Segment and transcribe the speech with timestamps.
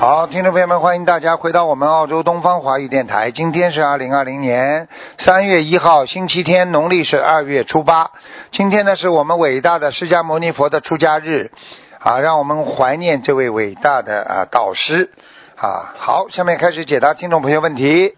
[0.00, 3.32] 好，听众朋友们，欢迎大家回到我们澳洲东方华语电台。
[3.32, 4.86] 今天是二零二零年
[5.18, 8.12] 三月一号，星期天，农历是二月初八。
[8.52, 11.50] 今天呢，是我们伟大的释迦牟尼佛的出家日，
[11.98, 15.10] 啊，让我们怀念这位伟大的啊导师
[15.56, 15.92] 啊。
[15.98, 18.16] 好，下面开始解答听众朋友问题。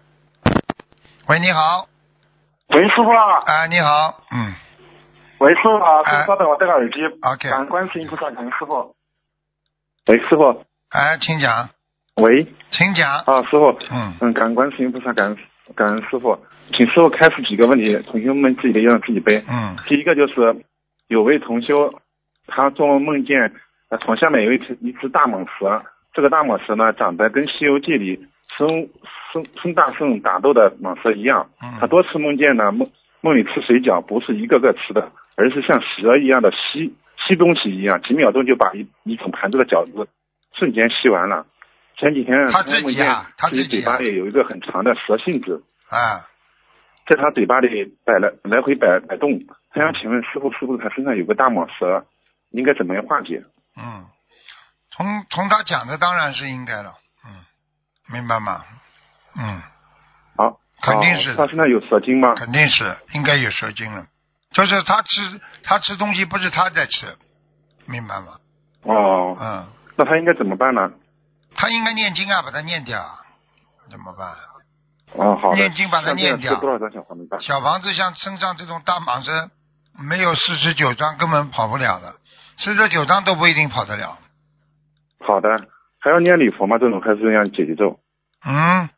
[1.29, 1.87] 喂，你好，
[2.67, 4.53] 喂，师傅啊，啊，你好，嗯
[5.39, 6.99] 喂，师傅好，哎请稍等，我戴个耳机。
[7.23, 8.93] ，OK，感恩观世音菩萨，感恩师傅。
[10.05, 11.69] 喂，师傅，哎，请讲，
[12.21, 15.37] 喂，请讲，啊，师傅，嗯，嗯，感恩观世音菩萨，感恩
[15.75, 16.37] 感恩师傅，
[16.71, 19.43] 请师傅开始几个问题，同学们自己的要让自己背。
[19.49, 20.55] 嗯，第一个就是
[21.07, 21.91] 有位同修，
[22.45, 23.51] 他做梦梦见
[23.89, 25.81] 呃床下面有一只一只大蟒蛇，
[26.13, 28.23] 这个大蟒蛇呢长得跟《西游记》里
[28.55, 28.87] 孙
[29.31, 31.49] 孙孙大圣打斗的蟒蛇一样。
[31.63, 32.87] 嗯他多次梦见呢梦
[33.21, 36.93] 梦里吃水饺不是一个个吃的，而是像蛇一样的吸
[37.27, 40.07] 吸东西一样，几秒钟就把一一整盘子的饺子
[40.53, 41.47] 瞬间吸完了。
[42.01, 46.25] 前几天他自己啊他自己啊嘴巴里有一个很长的蛇信子，啊，
[47.05, 49.39] 在他嘴巴里摆来来回摆摆动。
[49.69, 52.03] 他想请问师傅，是不是他身上有个大蟒蛇？
[52.49, 53.43] 应该怎么样化解？
[53.77, 54.07] 嗯，
[54.89, 56.91] 从从他讲的当然是应该了，
[57.23, 57.45] 嗯，
[58.11, 58.65] 明白吗？
[59.37, 59.61] 嗯，
[60.35, 62.33] 好，肯定是他身上有蛇精吗？
[62.33, 64.07] 肯定是应该有蛇精了，
[64.49, 67.15] 就是他吃他吃东西不是他在吃，
[67.85, 68.39] 明白吗？
[68.81, 70.91] 哦，嗯，那他应该怎么办呢？
[71.55, 73.19] 他应该念经啊，把它念掉啊，
[73.89, 74.33] 怎么办？
[75.13, 75.57] 哦，好的。
[75.57, 77.27] 念经把它念掉多少张小黄子？
[77.39, 79.51] 小房子像身上这种大蟒蛇，
[79.99, 82.15] 没有四十九张根本跑不了的，
[82.57, 84.17] 四十九张都不一定跑得了。
[85.19, 85.49] 好的，
[85.99, 86.77] 还要念礼佛吗？
[86.79, 87.99] 这种还是要解决咒？
[88.45, 88.89] 嗯，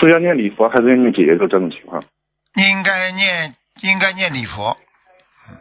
[0.00, 1.46] 是要念礼佛还是要念解决咒？
[1.46, 2.02] 这种情况？
[2.54, 4.76] 应该念应该念礼佛，
[5.48, 5.58] 嗯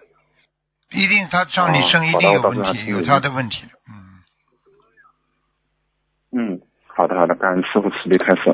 [0.90, 4.24] 一定他上你身哦一定有问题，有他的问题的，嗯。
[6.32, 6.62] 嗯，
[7.00, 8.54] 好的好的，感恩师傅慈悲开示。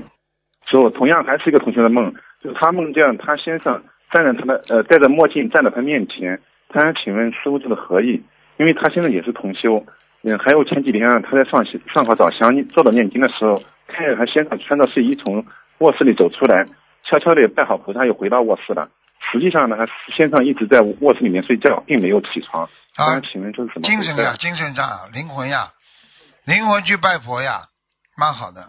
[0.70, 2.14] 师傅同样还是一个同学的梦，
[2.44, 6.40] 就是他梦见他先生站在他的呃戴着墨镜站在他面前，
[6.70, 8.22] 他想请问师傅这个何意？
[8.58, 9.84] 因为他现在也是同修，
[10.22, 15.44] 嗯，还有前几天啊他在上上课早香做到念经的时候，看见他先生穿着睡衣从
[15.80, 16.66] 卧室里走出来，
[17.04, 18.90] 悄悄地拜好菩萨又回到卧室了。
[19.32, 22.70] 实际上呢，他先生一直在卧室里面睡觉，并没有起床。
[22.94, 23.88] 他啊想请问这是什么？
[23.88, 25.70] 精神呀，精神上啊灵魂呀，
[26.46, 27.74] 灵魂去拜佛呀，
[28.18, 28.62] 蛮好的。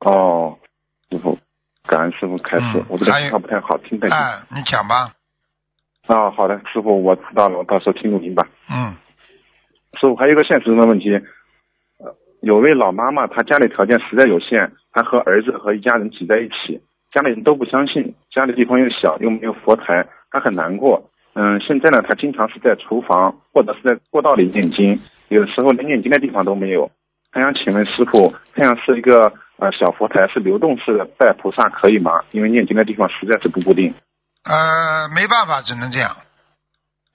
[0.00, 0.58] 哦，
[1.10, 1.38] 师傅，
[1.86, 4.16] 感恩师傅开始，嗯我这个信号不太好，听不太清。
[4.16, 5.14] 哎，你讲吧。
[6.06, 8.46] 啊，好的，师傅，我知道了，我到时候听录音吧。
[8.68, 8.96] 嗯
[9.94, 11.08] 师傅，还有一个现实中的问题，
[11.98, 16.82] 呃，有位老妈妈，她家里条件实在有限，她和儿子和一家人挤在一起，
[17.12, 21.10] 家里人都不相信，家里地方又小，又没有佛台，她很难过。
[21.34, 26.90] 嗯，现在呢，她经常是在厨房或者是在过道里念经，有的时候连念经的地方都没有。
[27.34, 32.22] 她想请问师傅，这样是一个呃小佛台，是流动式的拜菩萨可以吗？
[32.30, 33.92] 因为念经的地方实在是不固定。
[34.44, 36.16] 呃，没办法，只能这样，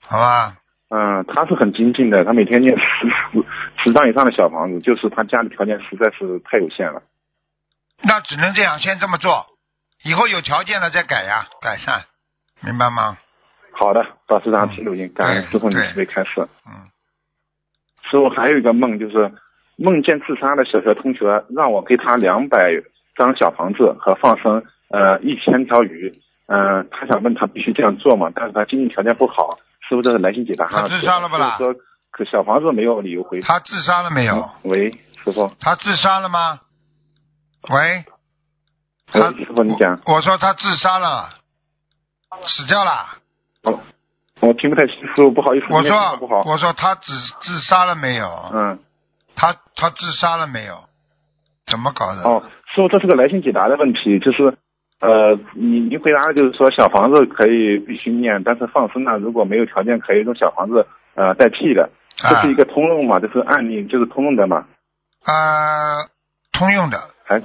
[0.02, 0.58] 好吧？
[0.90, 3.44] 嗯，他是很精进的，他每天念十十
[3.82, 7.02] 十张以上的小房子，就是他家里条件实在是太有限了。
[8.02, 9.46] 那只能这样，先这么做，
[10.04, 12.04] 以后有条件了再改呀，改善，
[12.60, 13.16] 明白吗？
[13.72, 16.46] 好的，到时长听录音，感恩对师傅你对慈悲开示。
[16.66, 16.90] 嗯，
[18.10, 19.32] 师傅还有一个梦，就是
[19.82, 22.58] 梦见自杀的小学同学让我给他两百
[23.16, 26.12] 张小房子和放生呃一千条鱼，
[26.48, 28.30] 嗯、他想问他必须这样做吗？
[28.34, 29.58] 但是他经济条件不好，
[29.88, 31.58] 师傅这是来信解答他自杀了不啦
[32.10, 33.40] 可小房子没有理由回。
[33.40, 34.50] 他自杀了没有？
[34.64, 34.90] 喂，
[35.24, 36.60] 师傅，他自杀了吗？
[37.70, 38.04] 喂，
[39.06, 40.00] 他喂，师傅你讲。
[40.06, 41.30] 我说他自杀了，
[42.44, 42.90] 死掉了。
[43.62, 43.80] 哦，
[44.40, 46.42] 我听不太清，师傅不好意思，我念信号不好。
[46.42, 48.26] 说我说他自自杀了没有？
[48.52, 48.78] 嗯，
[49.40, 50.76] 他他自杀了没有？
[51.66, 52.20] 怎么搞的？
[52.28, 52.42] 哦，
[52.74, 54.54] 师傅，这是个来信解答的问题，就是，
[55.00, 61.88] 呃，你你回答的就是说小房子可以必须念，但是放生呢，如果没有条件，可以用小房子呃代替的，
[62.18, 63.18] 这是一个通用嘛？
[63.18, 64.66] 这是案例，就是通用的嘛？
[65.24, 66.10] 呃，
[66.52, 67.40] 通用的，还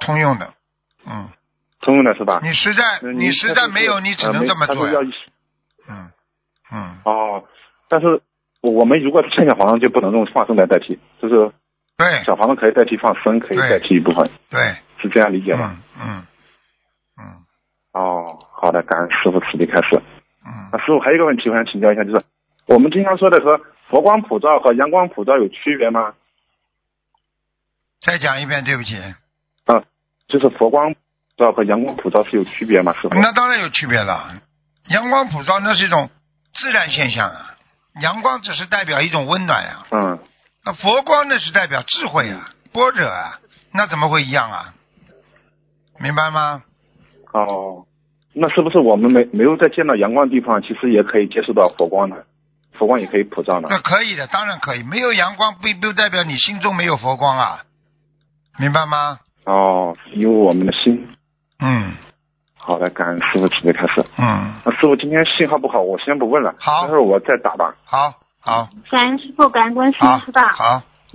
[0.00, 0.52] 通用的，
[1.06, 1.28] 嗯，
[1.80, 2.40] 通用的是吧？
[2.42, 4.88] 你实在呃你实在没有，呃你只能这么做
[5.88, 6.10] 嗯
[6.72, 7.44] 嗯，哦，
[7.88, 8.20] 但是
[8.70, 11.52] 我们如果是欠小房子，就不能用放生来代替，就是
[11.96, 15.76] 对小房子可以代替放生，可以代替一部分，对，是这样理解吗？
[15.96, 16.26] 嗯嗯
[17.18, 17.22] 嗯
[17.92, 20.02] 哦，好的，感恩师傅慈悲开始。
[20.44, 22.24] 嗯，啊，师傅还有一个问题，我想请教一下，就是
[22.66, 26.14] 我们经常说的和佛光普照和阳光普照有区别吗？
[28.00, 28.96] 再讲一遍，对不起。
[29.64, 29.82] 啊，
[30.28, 30.98] 就是佛光普
[31.38, 32.92] 照和阳光普照是有区别吗？
[32.94, 33.14] 师傅？
[33.14, 34.40] 那当然有区别了。
[34.88, 36.10] 阳光普照那是一种
[36.54, 37.55] 自然现象啊，
[38.00, 40.18] 阳光只是代表一种温暖呀、嗯，
[40.64, 43.40] 那佛光那是代表智慧啊，般若啊，
[43.72, 44.74] 那怎么会一样啊？
[45.98, 46.62] 明白吗？
[47.32, 47.86] 哦，
[48.34, 52.16] 那是不是我们没没有在见到阳光的地方，其实也可以接触到佛光呢？
[52.72, 53.68] 佛光也可以普照呢？
[53.70, 54.82] 那可以的，当然可以。
[54.82, 57.64] 没有阳光并不代表你心中没有佛光啊，
[58.58, 59.20] 明白吗？
[59.44, 61.08] 哦，因为我们的心。
[61.60, 61.94] 嗯
[62.66, 64.04] 好的，感恩师傅慈悲开始。
[64.18, 67.76] 嗯，那师傅今天信号不好，我先不问了，好待会儿我再打吧。
[67.84, 70.48] 好好感恩师傅，感恩观世好音菩萨。
[70.48, 70.64] 好，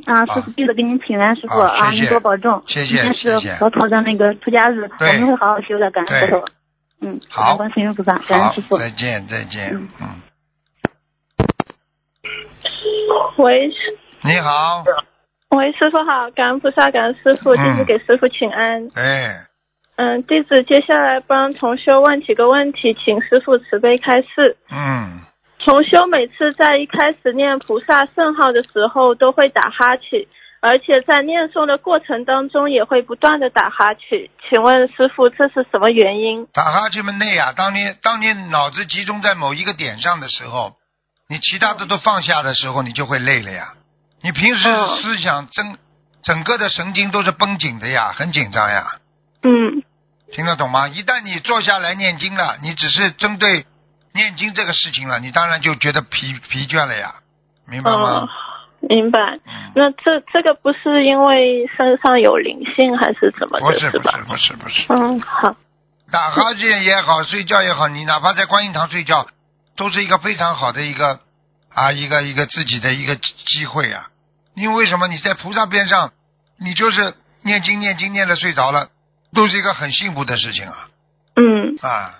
[0.05, 2.63] 啊，师傅记得给您请安，师傅啊，您多保重。
[2.67, 6.49] 谢谢今天是谢谢佛陀的那个出家日，我们会好好修的，感恩佛陀。
[7.01, 8.77] 嗯，好感恩观世音菩萨，感恩师傅，。
[8.77, 10.07] 再见再见，嗯嗯，
[13.37, 13.69] 喂，
[14.21, 14.85] 你好，
[15.49, 18.87] 喂，师傅好，感恩菩萨，感恩师傅，弟子给师傅请安。
[18.95, 19.35] 哎，
[20.01, 24.57] 嗯，弟子接下来帮同修问几个问题，请师傅慈悲开示。
[24.71, 25.21] 嗯，
[25.63, 30.25] 同修每次在一开始念菩萨圣号的时候都会打哈欠，
[30.59, 36.47] 而且在念诵的过程当中也会不断的打哈欠，请问师傅这是什么原因？
[36.51, 40.77] 打哈欠嘛累呀，当你当你脑子集中在某一个点上的时候，
[41.29, 43.75] 你其他的都放下的时候，你就会累了呀。
[44.23, 45.77] 你平时嗯思想整
[46.23, 48.97] 整个的神经都是绷紧的呀，很紧张呀，
[49.43, 49.83] 嗯
[50.31, 50.87] 听得懂吗？
[50.87, 53.65] 一旦你坐下来念经了，你只是针对
[54.13, 57.15] 念经这个事情了，你当然就觉得疲疲倦了呀，
[57.67, 58.29] 明白哦吗？，
[58.89, 59.19] 明白。
[59.45, 64.09] 嗯，那这这个不是因为身上有灵性还是怎么的，不是不？
[64.09, 65.55] 是不是不是，嗯，好。
[66.09, 69.27] 打哈欠也好，睡觉也好，你哪怕在观音堂睡觉，
[69.77, 71.21] 都是一个非常好的一个
[71.73, 74.07] 啊一个一个自己的一个机机会啊。
[74.55, 76.11] 因为为什么你在菩萨边上，
[76.59, 78.89] 你就是念经念经念的睡着了，
[79.33, 80.89] 都是一个很幸福的事情啊
[81.35, 82.19] 嗯，啊，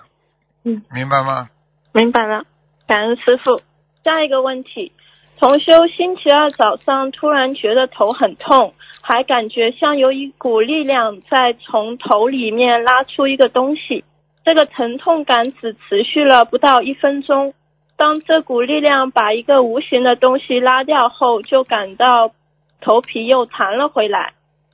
[0.64, 1.48] 嗯，明白吗？
[1.92, 2.44] 明白了，
[2.86, 3.60] 感恩师傅。
[4.04, 4.90] 下一个问题，
[5.38, 14.04] 同修星期二早上突然觉得头很痛，还感觉像有一股力量在从头里面拉出一个东西，
[14.44, 17.54] 这个疼痛感只持续了不到一分钟。
[17.96, 22.32] 当这股力量把一个无形的东西拉掉后，就感到
[22.80, 24.32] 头皮又弹了回来。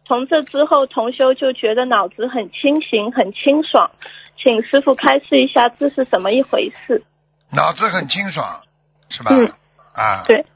[0.09, 3.91] 从这之后，同修就觉得脑子很清醒、很清爽。
[4.37, 7.05] 请师傅开示一下，这是怎么一回事？
[7.53, 8.63] 脑子很清爽，
[9.11, 9.31] 是吧？
[9.35, 9.53] 嗯
[9.93, 10.47] 啊，对，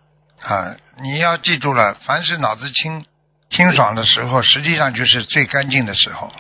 [0.41, 3.05] 啊，你要记住了，凡是脑子清
[3.51, 6.33] 清爽的时候，实际上就是最干净的时候。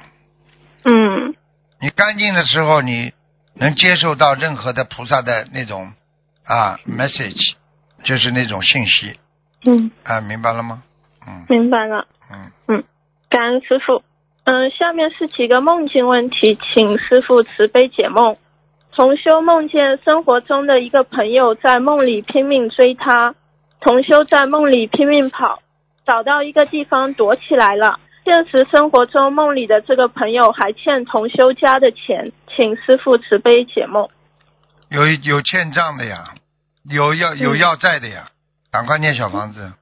[0.85, 1.35] 嗯
[1.81, 3.13] 你干净的时候，你
[3.55, 5.93] 能接受到任何的菩萨的那种
[6.45, 7.55] 啊 message，
[8.05, 9.19] 就是那种信息
[9.67, 10.83] 嗯，啊，明白了吗？
[11.27, 12.07] 嗯明白了。
[12.69, 12.83] 嗯，
[13.33, 14.03] 感恩师傅。
[14.45, 18.37] 嗯，下面是几个梦境问题，请师傅慈悲解梦。
[18.95, 23.35] 同修梦见生活中的一个朋友在梦里拼命追他，
[23.81, 25.61] 同修在梦里拼命跑，
[26.05, 28.01] 找到一个地方躲起来了。
[28.25, 34.09] 现实生活中梦里的这个朋友还欠同修家的钱，请师傅慈悲解梦。
[34.91, 36.35] 有有欠账的呀，
[36.85, 38.29] 有要有嗯要债的呀，
[38.71, 39.73] 赶快念小房子。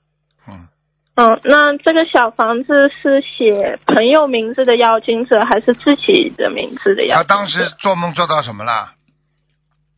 [1.21, 7.29] 嗯，嗯，那这个小房子是写朋友名字的要经者，还是自己的名字的要经者？
[7.29, 8.93] 他当时做梦做到什么了？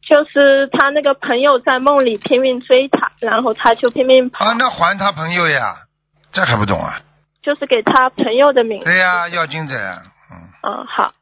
[0.03, 5.77] 就是他那个朋友在梦里拼命追他，然后他就拼命跑，啊，那还他朋友呀，
[6.33, 7.01] 这还不懂啊？
[7.41, 8.85] 就是给他朋友的名字。
[8.85, 11.13] 对呀，要经者呀，嗯，嗯，好，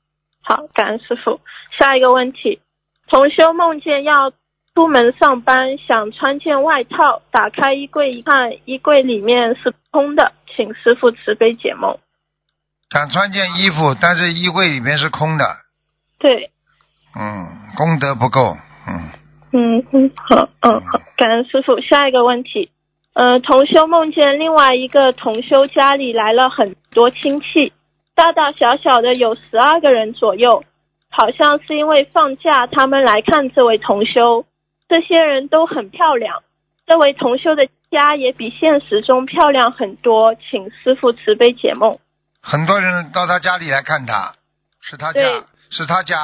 [0.42, 1.40] 好，感恩师傅。
[1.78, 2.60] 下一个问题，
[3.08, 4.32] 同修梦见要
[4.80, 11.98] 出门上班，想穿件外套，打开衣柜一看，衣柜里面是空的，请师傅慈悲解梦。
[12.88, 15.44] 想穿件衣服，但是衣柜里面是空的，
[16.18, 16.50] 对，
[17.14, 17.46] 嗯，
[17.76, 18.56] 功德不够，
[18.88, 19.10] 嗯，
[19.52, 21.78] 嗯嗯，好，嗯好，感恩师傅。
[21.82, 22.70] 下一个问题，
[23.12, 27.74] 呃，同修梦见另外一个同修家里来了很多亲戚，
[28.14, 30.64] 大大小小的有十二个人左右，
[31.10, 34.46] 好像是因为放假他们来看这位同修，
[34.90, 36.42] 这些人都很漂亮，
[36.84, 41.96] 这位同修的家也比现实中漂亮很多，请师傅慈悲解梦。
[42.42, 44.34] 很多人到他家里来看他，
[44.80, 45.20] 是他家，
[45.70, 46.16] 是他家，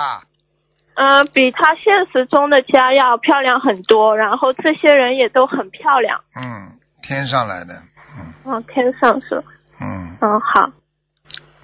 [0.94, 6.20] 呃，比他现实中的家要漂亮很多，然后这些人也都很漂亮。
[6.34, 7.74] 嗯，天上来的，
[8.18, 9.44] 嗯哦，天上是。
[9.80, 10.70] 嗯，嗯，好，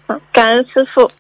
[0.07, 1.11] 嗯，感恩师傅。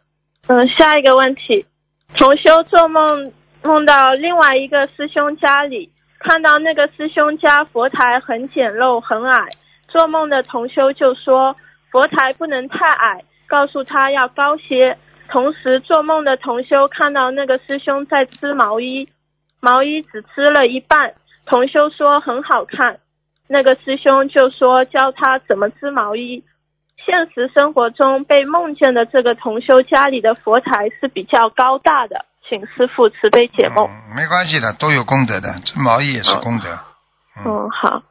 [0.46, 1.66] 嗯，下一个问题，
[2.14, 3.32] 同修做梦
[3.64, 5.88] 梦到另外一个师兄家里，
[6.18, 9.48] 看到那个师兄家佛台很简陋很矮，
[9.86, 11.54] 做梦的同修就说
[11.90, 14.98] 佛台不能太矮，告诉他要高些。
[15.28, 19.08] 同时做梦的同修看到那个师兄在织毛衣，
[19.60, 21.14] 毛衣只织了一半，
[21.46, 22.98] 同修说很好看，
[23.48, 26.42] 那个师兄就说教他怎么织毛衣。
[27.06, 33.88] 现实生活中被梦见的这个同修家里的佛台是比较高大的，请师傅慈悲解梦。
[33.88, 36.68] 嗯，没关系的，都有功德的，织毛衣也是功德。
[37.44, 38.02] 嗯，好，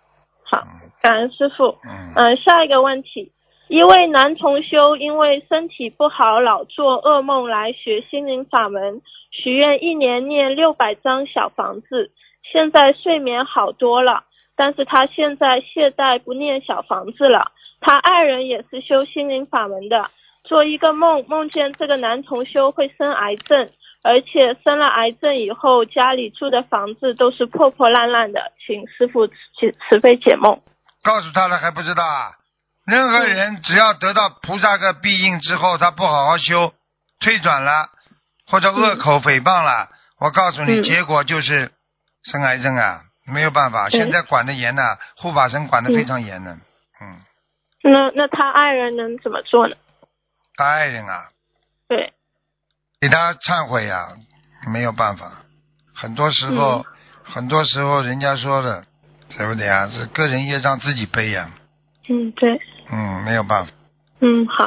[0.43, 0.63] 好，
[1.01, 1.77] 感恩师傅。
[1.83, 3.31] 嗯嗯，下一个问题，
[3.67, 12.11] 一位男同修因为身体不好，老做噩梦来学心灵法门，许愿一年念六百张小房子，
[12.51, 14.23] 现在睡眠好多了，
[14.55, 17.51] 但是他现在懈怠不念小房子了。
[17.79, 20.05] 他爱人也是修心灵法门的，
[20.43, 23.69] 做一个梦，梦见这个男同修会生癌症，
[24.03, 29.33] 而且生了癌症以后，家里住的房子都是破破烂烂的，请师傅慈
[29.89, 30.61] 慈悲解梦。
[31.03, 32.31] 告诉他了还不知道啊？
[32.85, 36.73] 任何人只要得到菩萨个庇应之后，他不好好修，
[37.19, 37.89] 退转了，
[38.47, 39.89] 或者恶口诽谤了，
[40.19, 41.71] 我告诉你，嗯结果就是
[42.23, 43.87] 生癌症啊，没有办法。
[43.89, 44.81] 对现在管得严呢、
[45.15, 46.53] 护法神管得非常严的。
[46.99, 47.21] 嗯，
[47.83, 49.75] 那那他爱人能怎么做呢？
[50.55, 51.29] 他爱人啊，
[51.87, 52.13] 对，
[53.01, 54.09] 给他忏悔呀、
[54.71, 55.43] 没有办法。
[55.93, 56.85] 很多时候，嗯
[57.23, 58.85] 很多时候人家说的，
[59.37, 59.87] 对不对啊？
[59.87, 61.49] 是个人业障自己背呀、
[62.09, 62.59] 嗯，对，
[62.91, 63.71] 嗯，没有办法。
[64.19, 64.65] 嗯，好，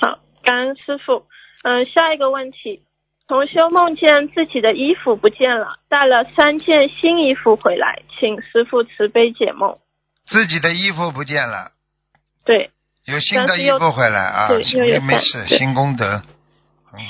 [0.00, 1.26] 好，感恩师傅。
[1.64, 2.82] 嗯、下一个问题，
[3.26, 9.78] 同修梦见自己的衣服不见了，带了三件新衣服回来，请师傅慈悲解梦。
[10.26, 11.72] 自己的衣服不见了，
[12.44, 12.70] 对，
[13.06, 16.22] 有新的衣服回来啊，对又没没事，新功德。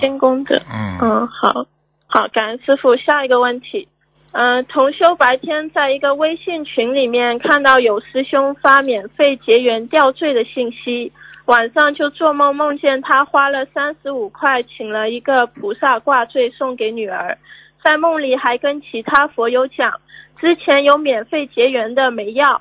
[0.01, 0.55] 新功德。
[0.73, 1.67] 嗯，嗯，好，
[2.07, 2.97] 好，感恩师傅。
[2.97, 3.89] 下一个问题，
[4.33, 11.13] 嗯、同修白天在一个微信群里面看到有师兄发免费结缘吊坠的信息，
[11.47, 17.39] 晚上就做梦梦见他花了三十五块请了一个菩萨挂坠送给女儿，
[17.83, 19.93] 在梦里还跟其他佛友讲，
[20.39, 22.61] 之前有免费结缘的没要，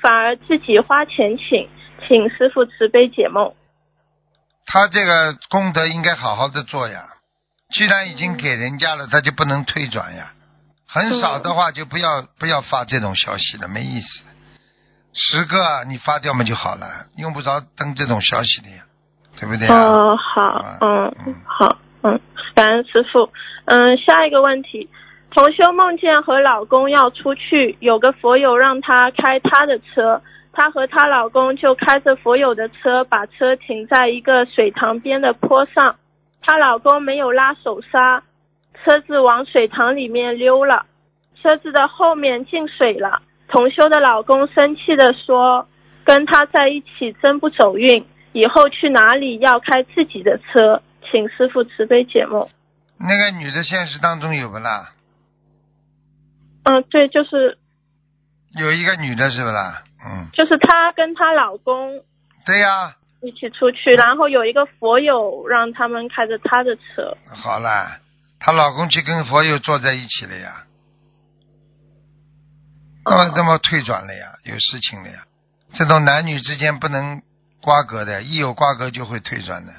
[0.00, 1.66] 反而自己花钱请，
[2.06, 3.52] 请师傅慈悲解梦。
[4.72, 7.02] 他这个功德应该好好的做呀。
[7.74, 10.32] 既然已经给人家了，他就不能退转呀。
[10.88, 14.24] 很少的话就不要不要发这种消息了，没意思。
[15.12, 16.86] 十个你发掉嘛就好了，
[17.16, 18.84] 用不着登这种消息的呀，
[19.38, 19.76] 对不对啊？
[19.76, 22.20] 哦，好，嗯嗯，好，嗯，
[22.54, 23.28] 感恩师傅。
[23.64, 24.88] 嗯，下一个问题，
[25.32, 35.96] 同修梦见和老公要出去，有个佛友让他开他的车，她和她老公就开着佛友的车，把车停在一个水塘边的坡上，
[36.42, 38.22] 她老公没有拉手刹，
[38.82, 40.86] 车子往水塘里面溜了，
[41.42, 43.22] 车子的后面进水了。
[43.48, 45.66] 同修的老公生气的说
[46.06, 52.48] ：“跟他在一起真不走运，以后去哪里要开自己的车，请师傅慈悲解梦。”
[52.96, 54.92] 那个女的现实当中有不啦？
[56.62, 57.58] 嗯，对，就是
[58.56, 59.82] 有一个女的是不啦？
[60.06, 62.02] 嗯，就是她跟她老公
[62.46, 67.16] 对呀，一起出去，然后有一个佛友让他们开着他的车。
[67.42, 68.00] 好啦，
[68.38, 70.64] 她老公去跟佛友坐在一起了呀，
[73.04, 75.24] 那么这么退转了呀，有事情了呀。
[75.72, 77.22] 这种男女之间不能
[77.62, 79.72] 瓜葛的，一有瓜葛就会退转的，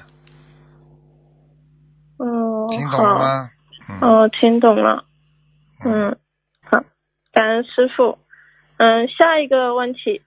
[2.18, 3.50] 嗯，听懂了吗？
[4.00, 5.04] 哦，听懂了。
[5.84, 6.16] 嗯，
[6.70, 6.78] 好，
[7.32, 8.18] 感恩师傅。
[8.78, 10.22] 嗯，下一个问题，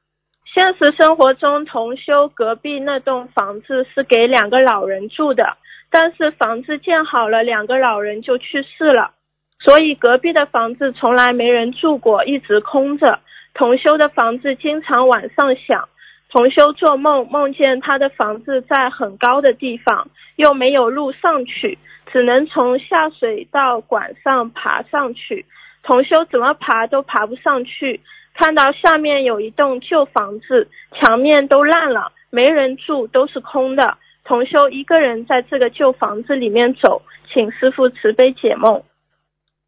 [0.53, 5.57] 现实生活中同修隔壁那栋房子是给两个老人住的，
[5.89, 9.11] 但是房子建好了，两个老人就去世了，
[9.59, 13.19] 所以隔壁的房子从来没人住过，一直空着。
[13.53, 15.87] 同修的房子经常晚上响，
[16.29, 21.77] 同修做梦梦见他的房子在很高的地方，又没有路上去，
[22.11, 25.45] 只能从下水道管上爬上去。
[25.83, 28.01] 同修怎么爬都爬不上去，
[28.38, 33.98] 看到下面有一栋旧房子，墙面都烂了，没人住，都是空的。
[34.25, 38.84] 同修一个人在这个旧房子里面走，请师傅慈悲解梦。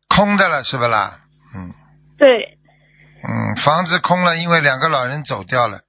[0.09, 1.19] 空的了是不啦？
[1.55, 1.71] 嗯
[2.17, 2.57] 对，
[3.23, 5.81] 嗯，房子空了，因为两个老人走掉了。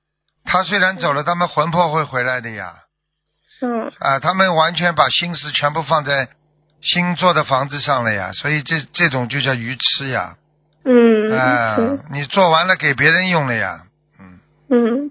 [0.45, 2.75] 他虽然走了，他们魂魄会回来的呀。
[3.61, 6.29] 嗯啊，他们完全把心思全部放在
[6.81, 10.37] 新做的房子上了呀，所以这这种就叫愚痴呀。
[10.91, 13.83] 嗯你做完了给别人用了呀。
[14.19, 14.41] 嗯，
[14.71, 15.11] 嗯，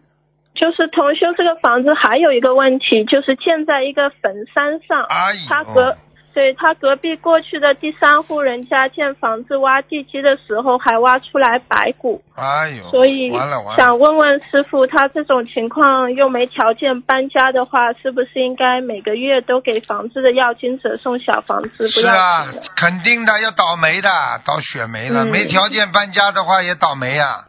[0.56, 5.96] 就是同修这个房子还有一个问题，就是建在一个坟山上，哎呦，他隔
[6.38, 13.32] 对他隔壁过去的第三户人家建房子挖地基的时候，还挖出来白骨，哎呦，所以
[13.76, 21.90] 想问问师傅，他这种情况又没条件搬家的话，是不是应该每个月都给房子的要经者送小房子？
[21.90, 24.10] 不要是啊，肯定的，要倒霉的，
[24.46, 25.24] 倒血霉了。
[25.24, 27.46] 嗯没条件搬家的话也倒霉呀、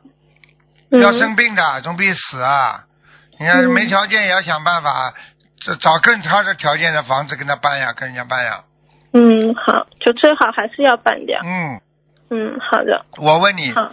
[0.91, 2.85] 嗯要生病的，总比死啊。
[3.39, 5.13] 你看嗯没条件也要想办法，
[5.61, 8.61] 这找更差的条件的房子跟他搬呀，跟人家搬呀。
[9.13, 11.41] 嗯，好，就最好还是要搬掉。
[11.43, 11.81] 嗯，
[12.31, 13.91] 嗯，好的，我问你，好，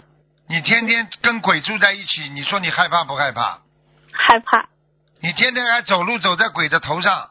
[0.48, 3.62] 你天天跟鬼住在一起，你说你害怕不害怕？
[4.12, 4.68] 害怕。
[5.22, 7.30] 你天天还走路走在鬼的头上，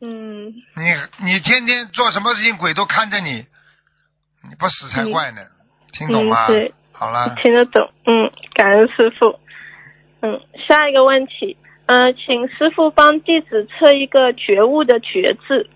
[0.00, 3.46] 嗯你你天天做什么事情鬼都看着你，
[4.48, 5.42] 你不死才怪呢。
[5.92, 6.46] 听懂吗？
[6.46, 7.92] 嗯对好了，听得懂。
[8.06, 9.38] 嗯，感恩师傅。
[10.20, 11.56] 嗯，下一个问题，
[11.86, 15.70] 嗯、请师傅帮弟子测一个觉悟的觉字。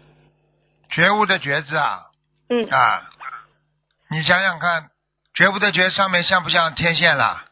[0.93, 2.03] 觉悟的觉字啊
[2.49, 3.11] 嗯啊，
[4.11, 4.91] 你想想看，
[5.35, 7.47] 觉悟的觉上面像不像天线啦？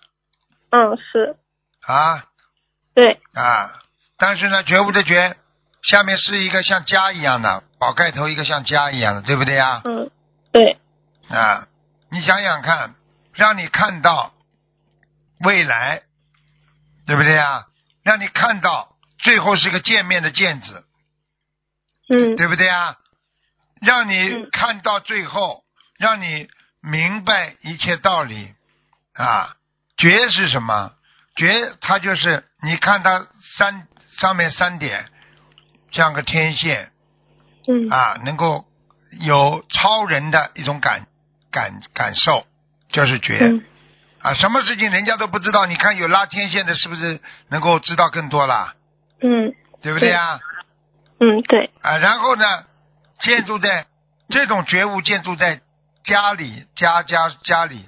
[0.71, 1.37] 嗯，是
[1.81, 2.27] 啊
[2.95, 3.19] 对。
[3.33, 3.81] 啊，
[4.19, 5.37] 但是呢，觉悟的觉
[5.83, 9.81] 下面是一个像家一样的宝盖头，一个像家一样的，对不对呀？
[9.85, 10.11] 嗯，
[10.53, 10.79] 对。
[11.31, 11.67] 啊，
[12.11, 12.95] 你想想看，
[13.33, 14.35] 让你看到
[15.39, 16.03] 未来，
[17.07, 17.67] 对不对呀？
[18.03, 20.85] 让你看到最后是个见面的见字，
[22.11, 22.99] 嗯对不对呀？
[23.81, 25.63] 让你嗯看到最后，
[25.99, 26.49] 让你
[26.83, 28.55] 明白一切道理
[29.15, 29.57] 啊。
[29.97, 30.93] 觉是什么？
[31.37, 33.27] 觉它就是你看它
[33.59, 33.87] 三
[34.19, 35.07] 上面三点，
[35.91, 36.91] 像个天线
[37.69, 38.65] 嗯啊，能够
[39.21, 41.07] 有超人的一种感
[41.51, 42.47] 感感受，
[42.91, 43.39] 就是觉。
[43.41, 43.65] 嗯
[44.21, 48.75] 啊，什么事情人家都不知道，你看有拉天线的，是不是能够知道更多啦？
[49.23, 50.39] 嗯对不对呀？
[51.21, 51.71] 嗯，对。
[51.81, 52.45] 啊，然后呢，
[53.23, 53.87] 建筑在
[54.29, 55.61] 这种觉悟建筑在
[56.05, 57.85] 家里家家家里，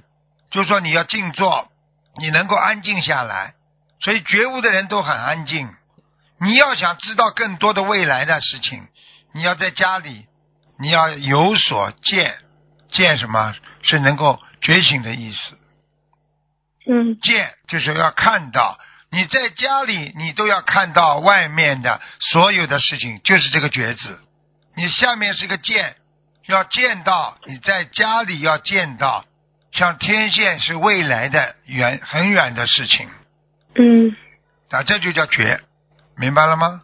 [0.51, 1.71] 就说你要静坐，
[2.19, 3.55] 你能够安静下来，
[4.01, 5.69] 所以觉悟的人都很安静。
[6.41, 8.87] 你要想知道更多的未来的事情，
[9.33, 10.27] 你要在家里，
[10.79, 12.37] 你要有所见，
[12.91, 15.59] 见什么是能够觉醒的意思。
[16.85, 18.79] 嗯见就是要看到，
[19.11, 24.21] 你在家里你都要看到外面的所有的事情，就是这个觉字。
[24.75, 25.97] 你下面是个见，
[26.47, 29.25] 要见到你在家里要见到，
[29.73, 33.09] 像天线是未来的远很远的事情
[33.75, 34.17] 嗯，
[34.71, 35.61] 啊，这就叫觉，
[36.17, 36.83] 明白了吗？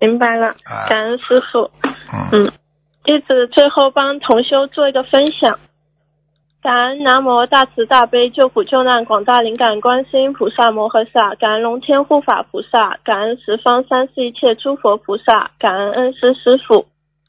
[0.00, 0.86] 明白了啊。
[0.88, 1.70] 感恩师傅。
[2.12, 2.52] 嗯，嗯，
[3.04, 5.58] 弟子最后帮同修做一个分享。
[6.60, 16.88] 感恩南无大慈大悲救苦救难广大灵感观世音菩萨摩诃萨，感恩龙天护法菩萨，感恩十方三世一切诸佛菩萨，感恩恩师师傅，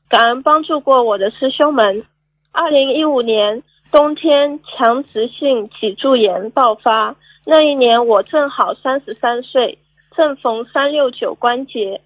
[0.10, 2.04] 感恩帮助过我的师兄们。
[2.52, 9.78] 二零一五年冬天强直性脊柱炎爆发，那一年我正好三十三岁，
[10.16, 12.02] 正逢三六九关节。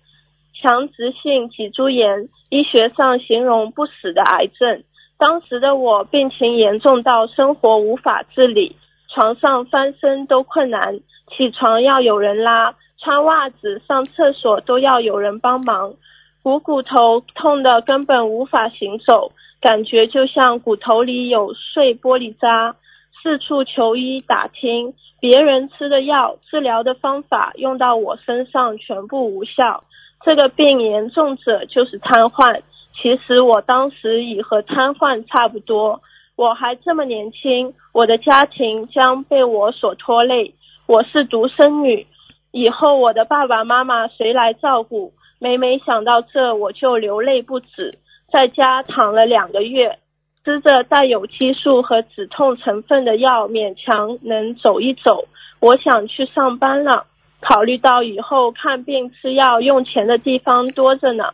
[0.61, 4.83] 强直性脊柱炎，医学上形容不死的癌症。
[5.17, 8.75] 当时的我病情严重到生活无法自理，
[9.13, 15.93] 床上翻身都困难，起床要有人拉，穿袜子、上厕所都要有人帮忙。
[16.43, 22.75] 股骨头痛得根本无法行走，感觉就像骨头里有碎玻璃渣。
[23.21, 29.85] 四处求医打听，别人吃的药、治疗的方法用到我身上全部无效。
[30.25, 32.63] 这个病严重者就是瘫痪。
[32.93, 36.01] 其实我当时已和瘫痪差不多，
[36.35, 40.53] 我还这么年轻，我的家庭将被我所拖累。
[40.87, 42.05] 我是独生女，
[42.51, 45.13] 以后我的爸爸妈妈谁来照顾？
[45.43, 47.99] 每每想到这，我就流泪不止。
[48.31, 49.99] 在家躺了两个月，
[50.45, 55.27] 吃着带有激素和止痛成分的药，勉强能走一走。
[55.59, 57.07] 我想去上班了，
[57.41, 61.25] 考虑到以后看病吃药用钱的地方多着呢。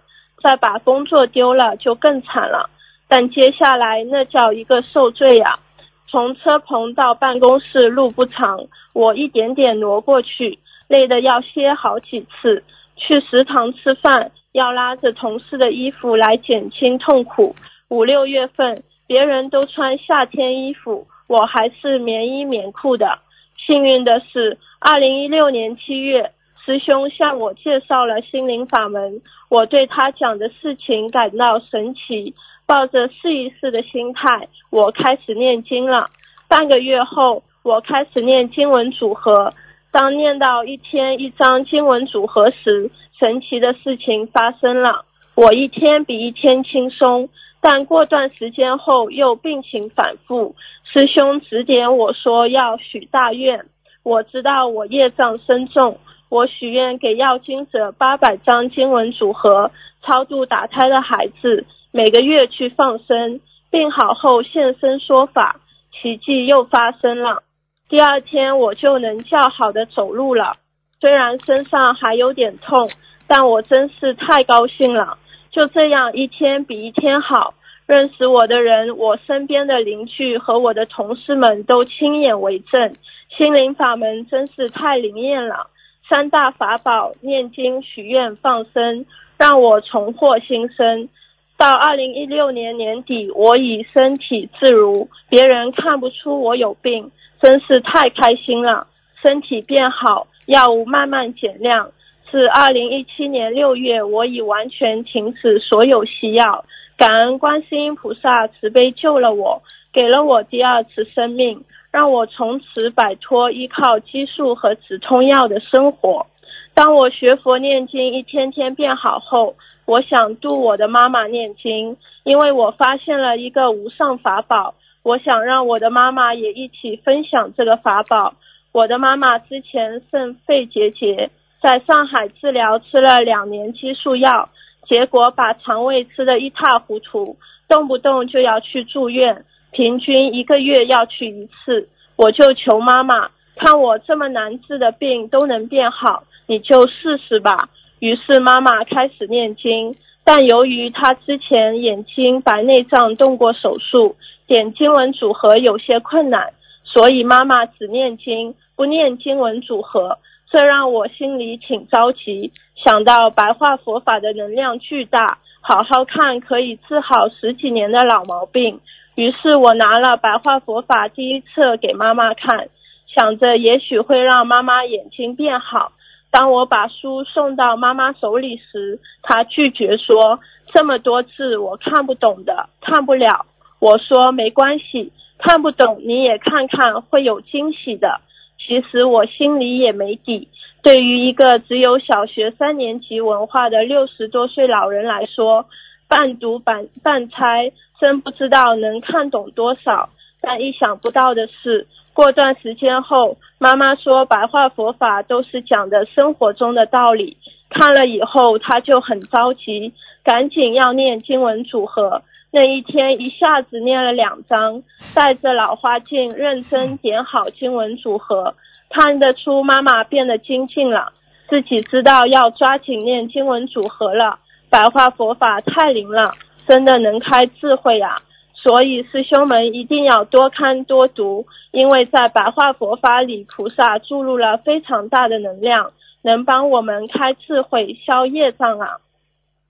[0.41, 2.71] 再把工作丢了就更惨了。
[3.07, 5.59] 但接下来那叫一个受罪呀、
[6.07, 12.63] 从车棚到办公室路不长，我一点点挪过去，累得要歇好几次。
[12.99, 17.55] 去食堂吃饭要拉着同事的衣服来减轻痛苦。
[17.87, 23.17] 五六月份别人都穿夏天衣服，我还是棉衣棉裤的。
[23.65, 26.31] 幸运的是，二零一六年七月，
[26.65, 32.33] 师兄向我介绍了心灵法门，我对他讲的事情感到神奇，
[32.67, 36.07] 抱着试一试的心态，我开始念经了。
[36.47, 39.51] 半个月后，我开始念经文组合。
[39.91, 45.05] 当念到一天一张经文组合时，神奇的事情发生了。
[45.35, 50.55] 我一天比一天轻松，但过段时间后又病情反复。
[50.83, 53.65] 师兄指点我说要许大愿，
[54.03, 55.99] 我知道我业障深重，
[56.29, 59.71] 我许愿给要经者八百张经文组合，
[60.03, 63.39] 超度打胎的孩子，每个月去放生，
[63.71, 65.59] 病好后现身说法，
[65.91, 67.43] 奇迹又发生了。
[67.89, 70.53] 第二天我就能较好的走路了，
[71.01, 72.89] 虽然身上还有点痛，
[73.27, 75.17] 但我真是太高兴了。
[75.51, 77.55] 就这样一天比一天好。
[77.87, 82.95] 认识我的人，我身边的邻居和我的同事们都亲眼为证，
[83.35, 85.71] 心灵法门真是太灵验了。
[86.07, 89.07] 三大法宝：念经、许愿、放生，
[89.39, 91.09] 让我重获新生。
[91.57, 98.87] 到二零一六年年底，我已身体自如，别人看不出我有病，真是太开心了。
[99.21, 101.91] 身体变好，药物慢慢减量。
[102.31, 106.63] 自二零一七年六月，我已完全停止所有西药。
[106.95, 116.27] 感恩观世音菩萨慈悲救了我，给了我第二次生命，让我从此摆脱依靠激素和止痛药的生活。
[116.73, 128.35] 当我学佛念经一天天变好后，我想度我的妈妈念经，因为我发现了一个无上法宝，我想让我的妈妈也一起分享这个法宝。
[128.71, 131.31] 我的妈妈之前肾肺结节，
[131.61, 134.49] 在上海治疗吃了两年激素药。
[134.87, 141.87] 结果把肠胃吃得一塌糊涂，动不动就要去住院，平均一个月要去一次。
[142.15, 147.69] 我就求妈妈，看我这么难治的病都能变好，你就试试吧。
[147.99, 154.15] 于是妈妈开始念经，但由于她之前眼睛白内障动过手术，
[154.49, 160.17] 点经文组合有些困难，所以妈妈只念经，不念经文组合。
[160.49, 168.79] 这让我心里挺着急，想到白话佛法的能量巨大，好好看可以治好十几年的老毛病。
[169.13, 172.69] 于是我拿了白话佛法第一册给妈妈看，
[173.05, 175.91] 想着也许会让妈妈眼睛变好。
[176.31, 180.39] 当我把书送到妈妈手里时，她拒绝说
[180.73, 183.45] ：“这么多字我看不懂的，看不了。”
[183.79, 188.21] 我说：“没关系，看不懂你也看看，会有惊喜的。”
[188.59, 190.49] 其实我心里也没底。
[190.83, 195.65] 对于一个只有小学三年级文化的六十多岁老人来说，
[196.07, 200.09] 半读半半猜，真不知道能看懂多少。
[200.41, 207.37] 但意想不到的是，过段时间后，妈妈说白话佛法都是讲的生活中的道理。
[207.69, 212.21] 看了以后，他就很着急，赶紧要念经文组合。
[212.51, 214.81] 那一天一下子念了两张，
[215.13, 218.55] 带着老花镜认真点好经文组合，
[218.89, 221.13] 看得出妈妈变得精进了，
[221.47, 224.39] 自己知道要抓紧念经文组合了。
[224.71, 226.33] 白话佛法太灵了，
[226.67, 228.21] 真的能开智慧啊！
[228.53, 235.91] 所以师兄们一定要多看多读，因为在白话佛法里，菩萨注入了非常大的能量，
[236.23, 238.97] 能帮我们开智慧、消业障啊！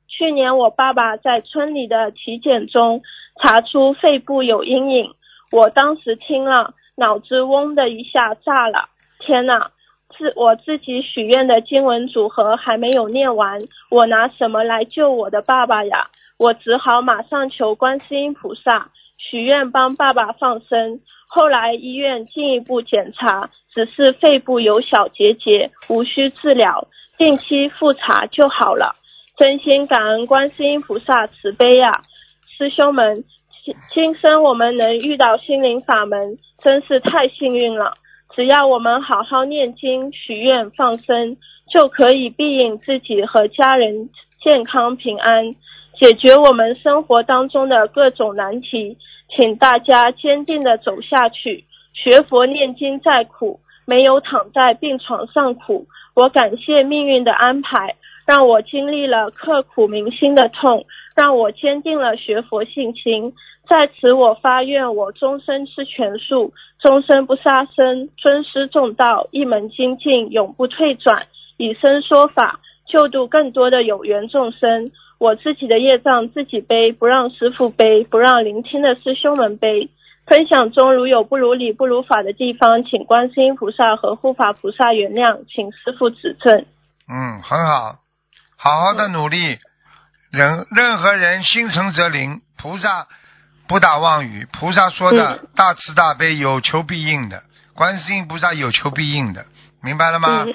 [0.10, 3.02] 去年我爸爸在村里的体检中
[3.42, 5.14] 查出肺部有阴影，
[5.52, 8.90] 我当时听了脑子嗡的一下炸了。
[9.20, 9.72] 天呐，
[10.18, 16.10] 自我自己许愿的经文组合还没有念完，我拿什么来救我的爸爸呀？
[16.38, 21.00] 我只好马上求观世音菩萨许愿帮爸爸放生。
[21.28, 28.96] 后来医院进一步检查，只是肺部有小结节，无需治疗，定期复查就好了。
[29.40, 32.04] 真心感恩观世音菩萨慈悲呀，
[32.58, 33.24] 师兄们，
[33.94, 37.94] 今生我们能遇到心灵法门，真是太幸运了。
[38.36, 41.38] 只要我们好好念经、许愿、放生，
[41.72, 44.10] 就可以庇应自己和家人
[44.44, 45.54] 健康平安，
[45.94, 48.98] 解决我们生活当中的各种难题。
[49.34, 55.88] 请大家坚定的走下去，学佛念经再苦，没有躺在病床上苦。
[56.14, 57.96] 我感谢命运的安排。
[58.30, 63.34] 让我经历了刻骨铭心的痛，让我坚定了学佛信心。
[63.68, 71.26] 在此，我发愿，我终身吃全素，终身不杀生，尊师重道，一门精进，永不退转，
[71.58, 74.92] 以身说法，救度更多的有缘众生。
[75.18, 79.90] 我自己的业障自己背，不让师傅背，不让聆听的师兄们背。
[80.28, 86.60] 分享中如有不如理、不如法的地方，请观世音菩萨和护法菩萨原谅，请师傅指正。
[87.12, 87.98] 嗯，很好。
[88.62, 89.58] 好好的努力，
[90.32, 93.08] 人任何人心诚则灵，菩萨
[93.70, 94.46] 不打妄语。
[94.52, 97.44] 菩萨说的大慈大悲，有求必应的。
[97.74, 99.46] 观世音菩萨有求必应的，
[99.82, 100.46] 明白了吗？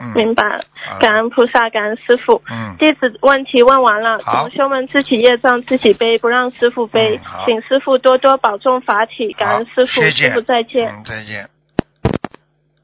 [0.00, 0.64] 嗯明白了，
[1.00, 2.40] 感恩菩萨，感恩师傅。
[2.48, 10.88] 嗯，弟子问题问完了，好同修们自己业障自己背，不让师傅背请师傅多多保重法体，感恩师傅，谢谢师傅再见。
[10.88, 11.50] 嗯，再见。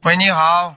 [0.03, 0.75] 喂，你好，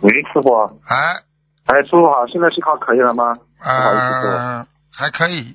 [0.00, 1.22] 喂，师傅，哎，
[1.68, 3.34] 哎，师傅好，现在信号可以了吗？
[3.34, 5.54] 不好意思，呃，还可以，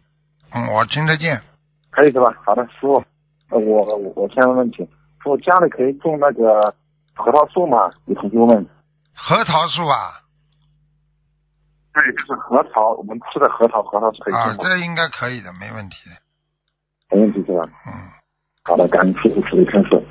[0.53, 1.41] 嗯，我听得见。
[1.89, 2.31] 可以是吧？
[2.45, 3.03] 好的，师傅，
[3.49, 4.89] 呃，我我我先问问题，师
[5.23, 6.73] 傅家里可以种那个
[7.15, 7.91] 核桃树吗？
[8.05, 8.63] 有同学问。
[9.15, 10.21] 核桃树啊，
[11.93, 14.69] 对，就是核桃，我们吃的核桃，核桃是可以啊，种吗？
[14.69, 16.15] 这应该可以的，没问题的。
[17.15, 17.63] 没问题是吧？
[17.87, 17.91] 嗯，
[18.63, 20.03] 好的，感恩师傅慈悲开示。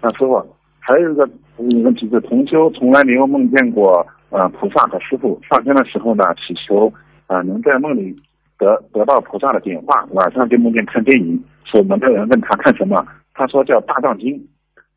[0.00, 0.38] 那师傅
[0.78, 1.26] 还有一个
[1.58, 5.40] 嗯问题是，同修从来没有梦见过呃菩萨和师傅。
[5.48, 6.92] 上天的时候呢，祈求
[7.26, 8.16] 呃能在梦里
[8.58, 14.34] 得得到菩萨的点化，晚上就梦见看电影，守门的人问他看什么，他说叫《大藏经》。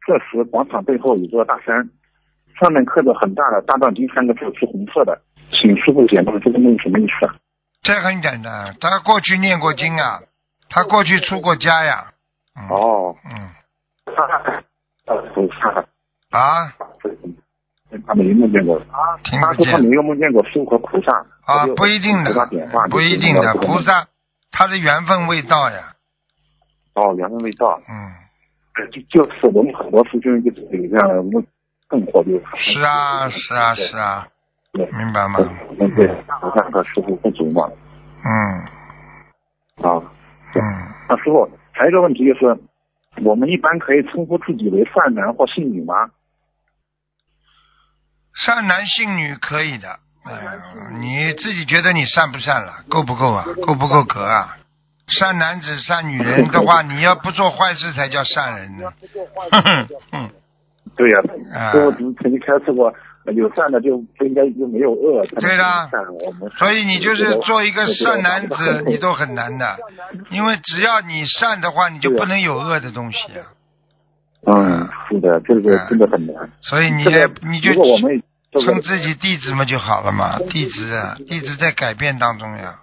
[0.06, 1.89] 这时广场背后有座大山，
[2.60, 5.17] 上面刻着很大的“大藏经”三个字，是红色的。
[5.50, 7.36] 请师傅解梦，这个梦什么意思啊？
[7.82, 10.19] 这很简单，他过去念过经啊，
[10.69, 12.12] 他过去出过家呀。
[12.56, 13.50] 嗯、，哦，嗯，
[15.06, 15.69] 呃，菩萨，
[16.38, 16.74] 啊，
[18.06, 18.82] 他没梦见过。
[19.23, 22.32] 他说他没有梦见过师傅和菩萨啊，不一定的，
[22.89, 23.82] 不一定的，菩。
[23.82, 24.08] 萨
[24.51, 25.93] 他的缘分未到呀。
[26.95, 28.13] 哦，缘分未到，嗯，
[28.91, 31.43] 就就是我们很多师兄就是有这样的梦，
[31.88, 32.39] 更活跃。
[32.56, 34.27] 是啊，是啊，是啊，
[34.73, 35.39] 明白吗？
[35.79, 36.08] 嗯，对，
[36.39, 37.67] 菩萨和师傅不足嘛。
[38.23, 38.29] 嗯
[39.84, 39.97] 啊，
[40.53, 40.62] 嗯，
[41.10, 42.56] 那师傅还有一个问题就是，
[43.23, 45.95] 我们一般可以称呼自己为善男或信女吗？
[48.36, 50.00] 善男信女可以的。
[50.26, 50.32] 呃，
[51.00, 52.84] 你自己觉得你善不善了？
[52.89, 53.46] 够不够啊？
[53.65, 54.56] 够不够格啊？
[55.06, 58.89] 善男子、善女人的话，你要不做坏事才叫善人呢。
[59.52, 60.30] 哼哼，嗯，
[60.96, 61.19] 对呀、
[61.54, 62.93] 啊开始过，
[63.36, 65.26] 有善的就不应该就没有恶。
[65.41, 65.63] 对的
[66.26, 69.78] 我们所以你就是做一个善男子，你都很难的，
[70.32, 73.52] 因为只要你善的话，你就不能有恶的东西啊。
[74.45, 76.49] 嗯，是的，这个真的很难。
[76.62, 77.71] 所以你这你就
[78.60, 82.79] 称自己弟子嘛就好了嘛，弟子啊，弟子在改变当中呀。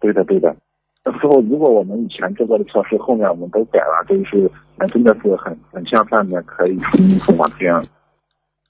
[0.00, 0.56] 对的，对的。
[1.04, 7.84] 那师傅，如果我们以前做过的错事，后面我们都改了，就是那真的是很很向善的，可以重新往这样。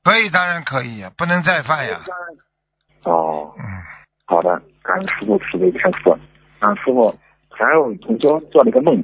[0.05, 2.01] 可以，当然可以呀，不能再犯呀。
[3.05, 3.65] 哦，嗯，
[4.27, 5.99] 好的，感恩师傅慈悲开示。
[6.59, 7.15] 啊，师傅，
[7.51, 9.03] 还有同学做了一个梦，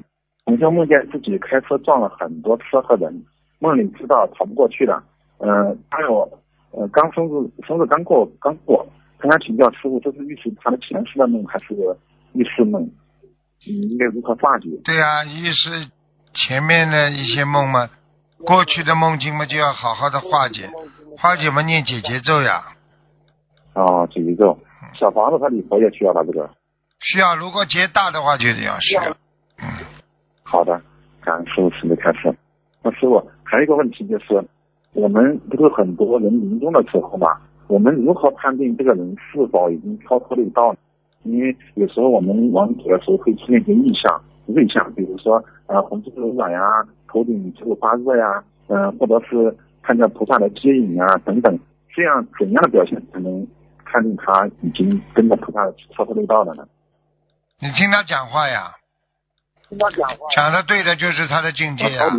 [0.52, 3.24] 同修梦见自己开车撞了很多车和人，
[3.58, 5.02] 梦里知道逃不过去了。
[5.38, 6.28] 嗯、还有，
[6.72, 8.86] 呃，刚生日生日刚过刚过，
[9.18, 11.74] 跟他请教师傅，这是预示他的前世的梦还是
[12.34, 12.82] 预示梦？
[12.82, 14.68] 嗯，应该如何化解？
[14.84, 15.88] 对呀，预示
[16.34, 17.88] 前面的一些梦嘛，
[18.44, 20.68] 过去的梦境嘛，就要好好的化解，
[21.16, 22.62] 化解嘛念解节奏呀。
[23.74, 24.58] 哦，解节奏。
[25.00, 26.22] 小房子他礼佛也需要吧？
[26.24, 26.50] 这个。
[27.00, 29.16] 需要，如果结大的话就得要需要。
[30.52, 30.78] 好的，
[31.22, 32.30] 感恩师傅慈悲开示。
[32.82, 34.44] 那师傅还有一个问题就是，
[34.92, 37.26] 我们不是很多人临终的时候嘛，
[37.68, 40.78] 我们如何判定这个人是否已经超脱六道呢？
[41.22, 46.60] 因为有时候我们往死的时候会出现一些异象、瑞象，比如说呃红肌柔软呀、
[47.08, 51.58] 头顶肌肉发热呀，嗯、或者是看见菩萨的接引啊等等，
[51.96, 53.46] 这样怎样的表现才能
[53.86, 55.64] 判定他已经跟着菩萨
[55.96, 56.66] 超脱六道了呢？
[57.58, 58.74] 你听他讲话呀，
[59.72, 62.12] 听他讲话，讲的对的就是他的境界啊，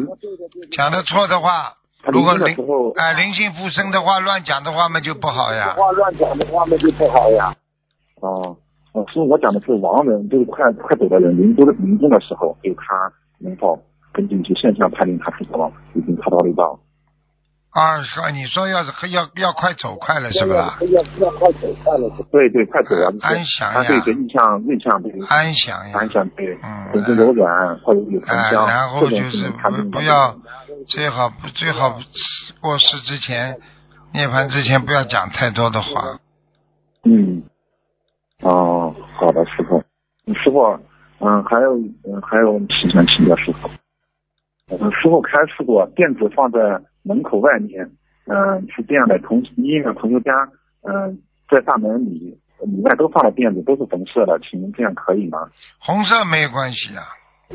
[0.72, 1.78] 讲的错的话，
[2.12, 2.58] 如果灵
[2.96, 5.76] 哎灵性附身的话，乱讲的话嘛就不好呀。
[5.78, 7.54] 话乱讲的话那就不好呀。
[8.22, 8.58] 哦，
[8.94, 13.80] 哦，师傅，我讲的是亡人，就是快快走的人，临终的临终的时候，就他能否
[14.12, 16.52] 根据一些现象判定他是什么已经超到六
[17.74, 17.82] 道？
[17.82, 20.78] 啊，说你说要是要要快走快了是不啦？
[20.92, 22.08] 要要快走快了。
[22.32, 23.12] 对对，快走了。
[23.22, 30.36] 安详呀他对一些意象、瑞象，对安详呀安，详，对嗯浑身柔软或者有沉哎，香，然后就是不不要
[30.88, 32.00] 最好不最好
[32.62, 33.58] 过世之前
[34.14, 36.20] 涅槃之前不要讲太多的话。
[37.06, 37.42] 嗯，
[38.42, 39.84] 哦，好的，师傅。
[40.34, 40.80] 师傅，
[41.20, 43.68] 嗯，还有，嗯，还有问题想请教师傅。
[44.70, 46.60] 嗯，师傅开示过，电子放在
[47.04, 47.90] 门口外面，
[48.26, 50.32] 嗯，是这样的，同医院的朋友家，
[50.82, 55.50] 嗯，在大门里里外都放了垫子，都是红色的，请问这样可以吗？
[55.80, 57.04] 红色没有关系啊，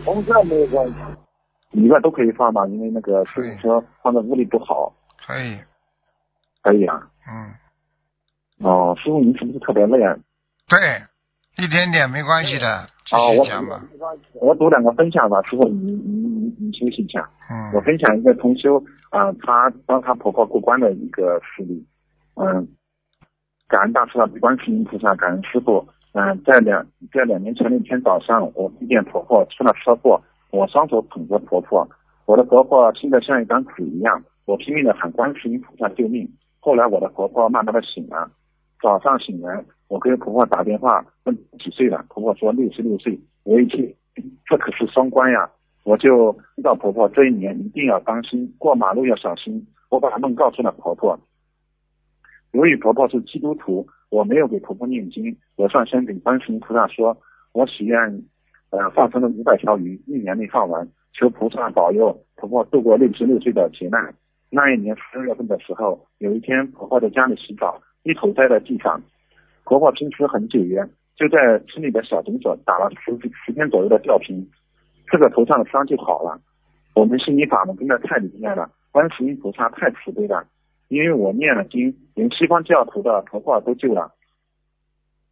[0.05, 0.95] 红色没有关系。
[1.71, 2.67] 里外都可以放吗？
[2.67, 4.91] 因为那个师傅说放在屋里不好，
[5.27, 5.59] 可以，
[6.63, 6.99] 可以啊。
[7.29, 7.53] 嗯，
[8.67, 10.17] 哦，师傅您是不是特别累啊？
[10.67, 10.79] 对，
[11.63, 14.49] 一点点没关系的，继啊，我。
[14.49, 17.29] 我读两个分享吧，师傅，你你你你休息一下。
[17.73, 21.85] 我嗯分享一个同修啊、他帮他婆婆过关的一个事例。
[22.35, 22.69] 嗯，
[23.69, 25.87] 感恩大慈大悲观世音菩萨，感恩师傅。
[26.13, 31.87] 嗯，在两在两年前的一天早上，我遇见婆婆出了车祸，我双手捧着婆婆，
[32.27, 36.29] 我的婆婆青的像一张纸一样，我拼命的喊观世音菩萨救命。
[36.61, 38.31] 后来我的婆婆慢慢的醒了，
[38.81, 43.19] 早上醒来，我给婆婆打电话问几岁了，婆婆说六十六岁。
[43.45, 43.95] 我一听，
[44.47, 45.51] 这可是双关呀，
[45.85, 49.67] 我就知道婆婆这一年一定要当心，过马路要小心。
[49.91, 51.19] 我把梦告诉了婆婆。
[52.53, 55.37] 由于婆婆是基督徒，我没有给婆婆念经。
[55.57, 57.17] 我上山给观世音菩萨说，
[57.53, 57.99] 我许愿，
[58.71, 64.15] 呃，放生了五百条鱼，一年内放完，求菩萨保佑婆婆度过六十六岁的劫难。
[64.51, 68.99] 那一年十二月份的时候，有一天婆婆在家里洗澡，一头栽在地上。
[69.65, 70.83] 婆婆平时很节约，
[71.15, 73.13] 就在村里的小诊所打了十
[73.45, 74.49] 十天左右的吊瓶，
[75.13, 76.41] 这个头上的伤就好了。
[76.95, 80.43] 我们心里法门真的太灵验了，观世音菩萨太慈悲了。
[80.89, 84.11] 因为我念了经，连西方教徒的婆婆都救了，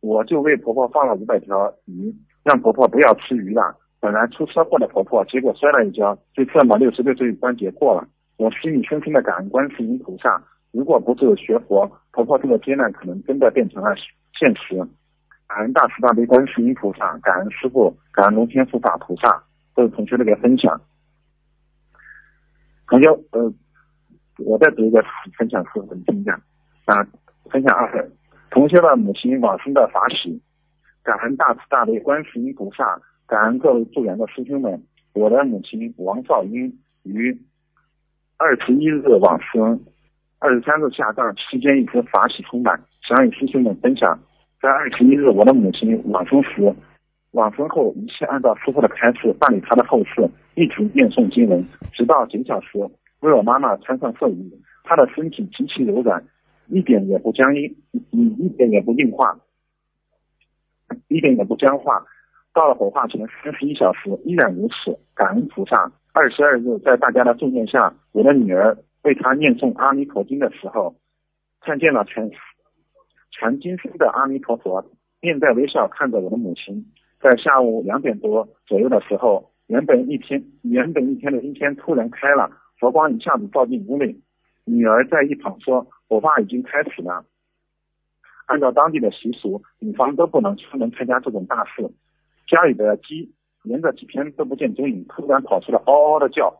[0.00, 3.74] 我就为婆婆放了五百条鱼，让婆婆不要吃鱼了。
[4.00, 8.06] 本来出车祸的婆婆，结果摔了一跤，就这么六十六岁关节过了。
[8.36, 10.38] 我心里深深的感恩观世音菩萨，
[10.72, 13.94] 如果不是有学佛，婆婆这个劫难可能真的变成了
[14.32, 14.76] 现实。
[15.46, 20.80] 感恩大慈大悲观世音菩萨，感恩师傅，感恩龙天护法菩萨，各位同学的个分享。
[22.88, 23.52] 同学，呃。
[24.38, 25.02] 我再读一个
[25.38, 26.38] 分享师傅的听一下
[26.84, 27.06] 啊，
[27.50, 28.10] 分享二，
[28.50, 30.38] 同学的母亲往生的法喜，
[31.02, 34.82] 感恩大慈大悲观世音菩萨，感恩各位助缘的师兄们。
[35.14, 37.34] 我的母亲王少英于
[38.36, 39.82] 二十一日往生，
[40.38, 44.18] 二十三日下葬期间一直法喜充满，想与师兄们分享。
[44.60, 46.74] 在二十一日，我的母亲往生时，
[47.32, 52.78] 往生后一切按照师傅的开示办理他的后事，一直念诵经文，直到九小时。
[53.20, 54.52] 为我妈妈穿上寿衣，
[54.84, 56.22] 她的身体极其柔软，
[56.68, 57.74] 一点也不僵硬，
[58.10, 59.38] 一一点也不硬化，
[61.08, 62.04] 一点也不僵化。
[62.52, 64.96] 到了火化前三十一小时，依然如此。
[65.14, 65.90] 感恩菩萨。
[66.12, 70.96] 二十二日，在大家的助念下，我的女儿为他念诵阿弥陀经的时候，
[71.60, 72.28] 看见了全
[73.30, 74.84] 全金身的阿弥陀佛，
[75.20, 76.84] 面带微笑看着我的母亲。
[77.20, 82.50] 在下午两点多左右的时候，原本一天原本一天的阴天突然开了。
[82.80, 84.14] 佛光一下子照进屋内，
[84.64, 87.24] 女儿在一旁说：“我爸已经开始了。”
[88.46, 91.88] 按照当地的习俗，女方都不能出门参加这种大事。
[92.48, 96.52] 家里的鸡连着几天都不见踪影，突然跑出来嗷嗷的叫，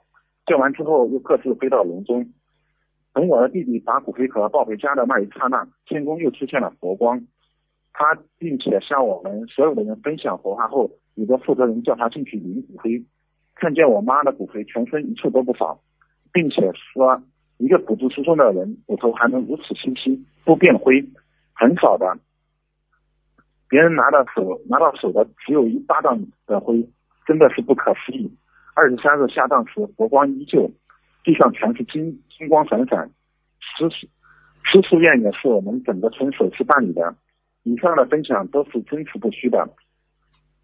[0.46, 2.32] 叫完之后又各自飞到笼中。
[3.16, 7.18] 等我的弟弟把骨灰盒抱回家的那一刹那，天空又出现了佛光。
[7.94, 13.02] 他并且向我们所有的人分享火化后，有个负责人叫他进去领骨灰，
[13.55, 15.81] 看见我妈的骨灰，全身一处都不少。
[16.31, 17.22] 并且说，
[17.57, 21.02] 一个普度师兄的人骨头还能如此清晰，不变灰，
[21.55, 22.18] 很少的。
[23.70, 26.87] 别人拿到手拿到手的只有一巴掌的灰，
[27.26, 28.31] 真的是不可思议。
[28.74, 30.70] 二十三日下葬时，佛光依旧，
[31.24, 33.11] 地上全是金金光闪闪。
[33.59, 34.09] 师师
[34.62, 37.14] 师叔院也是我们整个村首次办理的。
[37.62, 39.68] 以上的分享都是真实不虚的，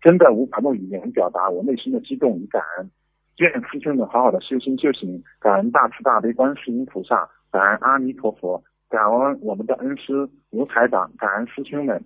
[0.00, 2.90] 真的无法用语言表达我内心的激动与感恩。
[3.38, 12.04] 愿师兄们好好的修心修行，感恩大慈大悲观世音菩萨，感恩阿弥陀佛，感恩我们的恩师卢台长，感恩师兄们。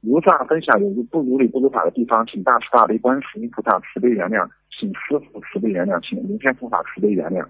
[0.00, 7.46] 如上分享有不如理不如法的地方，请大慈大悲观世音菩萨慈悲原谅，请师傅慈悲原谅，请明天护法慈悲原谅。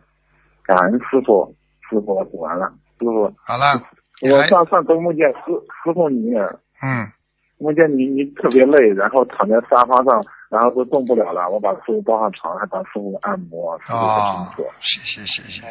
[0.65, 1.55] 感恩师傅，
[1.89, 2.67] 师傅我读完了，
[2.99, 3.81] 师傅好了。
[4.23, 5.53] 我上上周梦见师
[5.85, 7.13] 师傅你，嗯。
[7.57, 11.49] 梦见你，你特别累，然后躺在沙发上，然后都动不了了。
[11.49, 15.63] 我把师傅抱上床，还帮师傅按摩，师傅谢谢谢谢。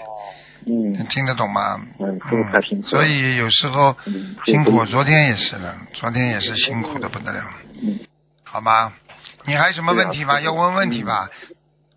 [0.65, 1.77] 嗯，听得懂吗？
[1.99, 2.87] 嗯，师傅太辛苦。
[2.87, 3.95] 所以有时候
[4.45, 7.41] 辛苦，昨天也是了，昨天也是辛苦的不得了。
[7.81, 7.99] 嗯，
[8.45, 8.93] 好吗？
[9.45, 10.39] 你还有什么问题吗？
[10.39, 11.29] 要问问题吧。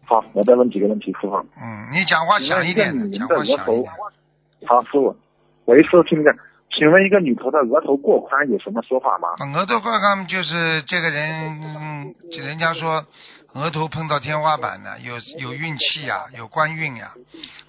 [0.07, 1.35] 好，我再问几个问题，师傅。
[1.37, 3.85] 嗯，你讲话响一点，讲话响一点。
[4.65, 5.17] 好，师傅，
[5.65, 6.33] 我一次听见。
[6.71, 9.29] 请问一个女头的额头过宽有什么说法吗？
[9.55, 13.05] 额头过宽就是这个人，人家说
[13.55, 17.13] 额头碰到天花板的，有有运气呀，有官运呀。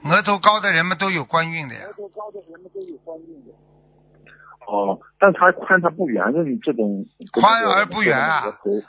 [0.03, 1.81] 额头高的人们都有官运的呀。
[1.87, 3.53] 额头高的人们都有官运的。
[4.67, 7.05] 哦，但他宽他不圆的这种。
[7.31, 8.43] 宽而不圆啊！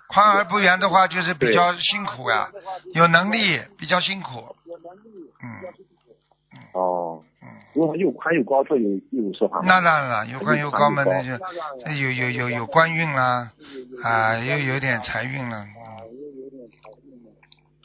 [0.09, 2.49] 宽而不圆的话，就是比较辛苦呀。
[2.95, 4.57] 有能力比较辛苦。
[4.65, 5.31] 有能力。
[5.41, 5.47] 嗯。
[6.73, 7.23] 哦，
[7.75, 9.67] 如果又宽又高，这有又有说法吗？
[9.69, 11.31] 那当然了，又宽又高嘛，那就
[11.95, 13.53] 有有有有官运啦，
[14.03, 15.65] 啊，又有点财运了。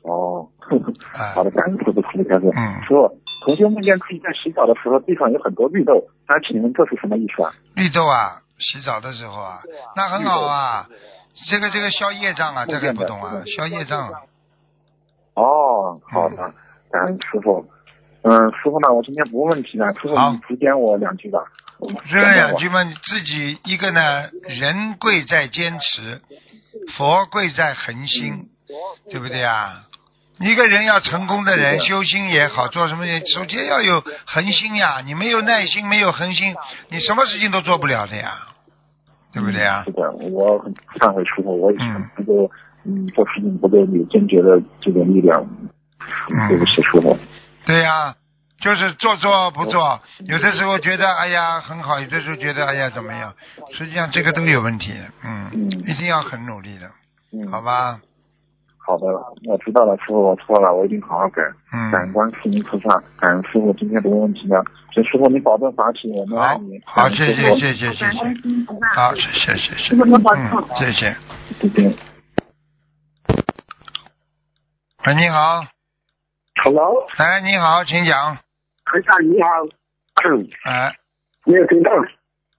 [0.01, 0.49] 哦，
[1.35, 2.51] 好的，感恩师傅，师傅开始。
[2.55, 2.81] 嗯。
[3.43, 7.51] 说同学梦见自己在洗澡的时候，地上有很多绿豆，那请问这是什么意思啊？
[7.75, 9.59] 绿豆啊，洗澡的时候啊，
[9.95, 10.87] 那很好啊，
[11.49, 14.09] 这个这个消业障啊，这个不懂啊，消业障。
[15.35, 16.37] 哦，好的，
[16.91, 17.65] 感恩师傅。
[18.21, 21.43] 嗯，师傅呢，我今天不问问题了，师傅你指点我两句吧。
[22.09, 26.21] 这两句嘛，你自己一个呢，人贵在坚持，
[26.95, 28.47] 佛贵在恒心，
[29.09, 29.83] 对不对啊？
[30.43, 35.01] 一个人要成功的人，修心也好，做什么也，首先要有恒心呀。
[35.05, 36.53] 你没有耐心，没有恒心，
[36.89, 38.47] 你什么事情都做不了的呀，
[39.31, 39.83] 对不对呀？
[39.85, 42.51] 是的，我很忏悔师傅，我以前不够，
[42.85, 45.45] 嗯，做事情不够有坚决的这个力量，
[46.49, 47.17] 对不起师傅。
[47.65, 48.15] 对呀，
[48.59, 53.33] 就是做做不做，有的时候觉得哎呀很好，有的时候觉得哎呀怎么样，
[53.71, 55.49] 实际上这个都有问题，嗯，
[55.87, 56.91] 一定要很努力的，
[57.49, 57.99] 好吧？
[58.85, 59.05] 好的，
[59.47, 61.41] 我知道了，师傅，我错了，我一定好好改。
[61.71, 64.61] 嗯，感恩师音菩萨，感恩师傅，今天没问题了。
[64.93, 66.81] 请师傅你保重法体，我们爱你。
[66.85, 68.13] 好，谢谢谢谢谢谢。
[68.93, 69.95] 好，谢谢谢谢。
[69.95, 70.03] 嗯，
[70.75, 71.15] 谢谢。
[71.61, 71.95] 再见。
[75.05, 75.65] 喂，你好。
[76.63, 77.07] Hello。
[77.17, 78.35] 哎，你好，请讲。
[78.83, 79.47] 台长你好。
[80.25, 80.45] 嗯。
[80.65, 80.93] 哎。
[81.45, 81.89] 没有听到。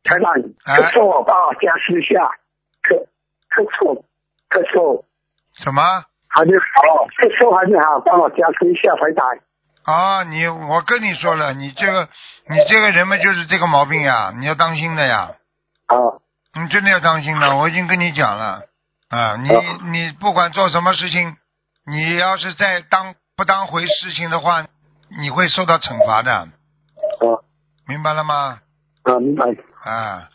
[0.05, 0.33] 台长，
[0.65, 2.31] 哎咳嗽，帮我加持一下。
[2.83, 3.07] 咳
[3.51, 4.03] 咳嗽，
[4.49, 5.05] 咳嗽。
[5.63, 5.83] 什么？
[6.35, 9.23] 还没好，咳嗽还是好，帮我加持一下，回答。
[9.85, 12.09] 啊，你我跟你说了，你这个
[12.49, 15.37] 你这个人嘛，就是这个毛病呀，你要当心的呀。
[15.87, 15.97] 啊。
[16.57, 18.63] 你真的要当心的，我已经跟你讲了
[19.09, 19.49] 啊，你
[19.91, 21.37] 你不管做什么事情，
[21.85, 24.67] 你要是再当不当回事情的话，
[25.19, 26.33] 你会受到惩罚的。
[26.33, 26.49] 啊。
[27.87, 28.61] 明白了吗？
[29.03, 29.47] 啊，明白。
[29.85, 30.29] 啊。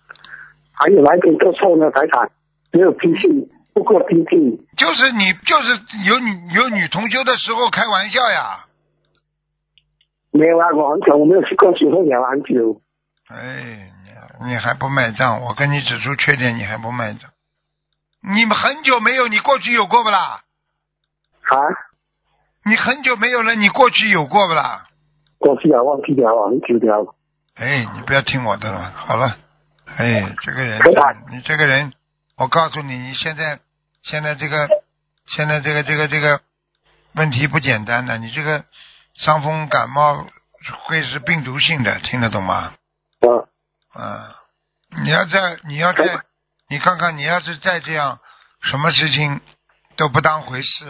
[0.73, 2.29] 还有哪一点做错呢，台长？
[2.71, 4.67] 没有脾气，不够脾气。
[4.75, 8.65] 就是你，就是有女有女同修的时候开玩笑呀。
[10.31, 12.81] 没有啊，我很久我没有去过酒会聊很久。
[13.29, 13.91] 哎，
[14.41, 15.41] 你你还不买账？
[15.41, 17.31] 我跟你指出缺点，你还不买账？
[18.21, 20.41] 你们很久没有，你过去有过不啦？
[21.43, 21.57] 啊？
[22.65, 24.85] 你很久没有了，你过去有过不啦？
[25.37, 27.15] 过去啊，忘记了，很久了。
[27.55, 29.37] 哎，你不要听我的了，好了。
[29.97, 30.79] 哎，这个人，
[31.31, 31.91] 你这个人，
[32.37, 33.59] 我告诉你，你现在
[34.01, 34.67] 现在这个
[35.27, 36.41] 现在这个这个这个
[37.13, 38.63] 问题不简单的，你这个
[39.15, 40.25] 伤风感冒
[40.83, 42.73] 会是病毒性的，听得懂吗？
[43.21, 43.45] 嗯。
[43.91, 44.35] 啊，
[45.03, 46.03] 你要再你要再
[46.69, 48.19] 你看看，你要是再这样，
[48.61, 49.41] 什么事情
[49.97, 50.85] 都不当回事，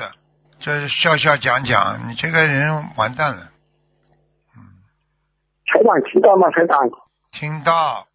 [0.59, 3.49] 这笑笑讲讲，你这个人完蛋了。
[4.55, 4.61] 嗯
[5.65, 6.49] 台长听到吗？
[6.51, 6.77] 台长。
[7.31, 8.07] 听到。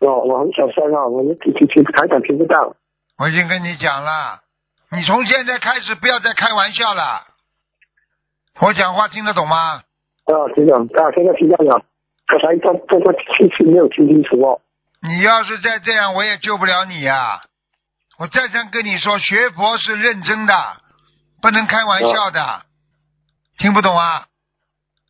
[0.00, 2.74] 哦，我很小声啊，我们听听听台长听不到。
[3.22, 4.40] 我已经跟你讲了，
[4.90, 7.22] 你从现在开始不要再开玩笑了。
[8.58, 9.76] 我讲话听得懂吗？
[10.24, 11.84] 啊，听懂啊，现在听到了。
[12.26, 14.60] 刚才这这这听清没有听清楚哦。
[15.02, 17.42] 你要是再这样，我也救不了你呀、
[18.18, 20.54] 我再三跟你说，学佛是认真的，
[21.40, 22.66] 不能开玩笑的。
[23.56, 24.26] 听不懂啊？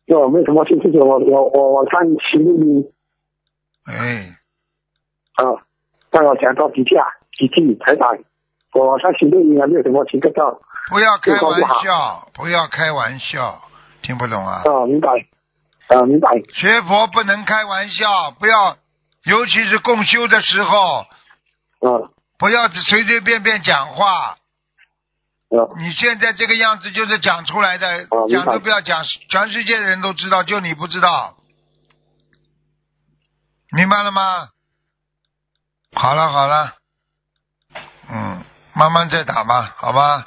[0.09, 0.99] 哦，为什么听清楚？
[0.99, 2.93] 我我我我看行录音
[3.85, 4.37] 哎，
[5.33, 5.65] 啊，
[6.11, 7.03] 让我讲到底下
[7.37, 8.07] 几句台长，
[8.73, 10.59] 我看行录音啊，没有什么听得到。
[10.89, 13.61] 不要开玩笑，不要开玩笑，
[14.01, 14.63] 听不懂啊？
[14.65, 15.09] 啊，明白。
[15.87, 16.29] 啊，明白。
[16.53, 18.77] 学佛不能开玩笑，不要，
[19.25, 20.99] 尤其是共修的时候，
[21.81, 24.35] 啊不要只随随便便讲话。
[24.35, 24.37] 啊
[25.77, 31.37] 你现在这个样子就是讲出来的，讲都不要讲，全世界的人都知道，就你不知道，
[33.71, 34.49] 明白了吗？
[35.93, 36.82] 好了好了，嗯，
[38.73, 40.25] 慢慢再打吧，好吧，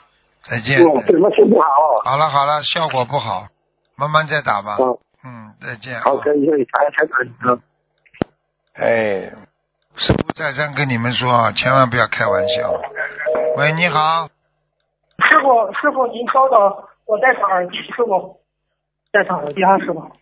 [0.49, 0.81] 再见。
[0.81, 2.01] 哦，怎么听不好哦？
[2.05, 3.49] 好了好了，效果不好，
[3.97, 4.77] 慢慢再打吧。
[4.79, 6.01] 嗯，嗯，再见。
[6.01, 7.59] 好，可以可以，台台长啊。
[8.75, 9.33] 哎，
[9.97, 12.73] 师傅再三跟你们说啊，千万不要开玩笑。
[13.57, 14.29] 喂，你好，
[15.31, 18.39] 师傅，师傅您稍等，我戴上耳机，师傅
[19.11, 20.13] 戴上耳机啊，师傅。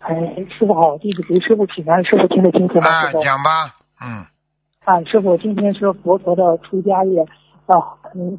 [0.00, 0.14] 哎，
[0.58, 2.90] 师傅好，弟子给师傅请安，师傅听得清楚吗？
[2.90, 3.12] 啊。
[3.22, 4.26] 讲吧，嗯，
[4.84, 7.16] 啊，师傅，今天是佛陀的出家日
[7.64, 8.38] 啊，您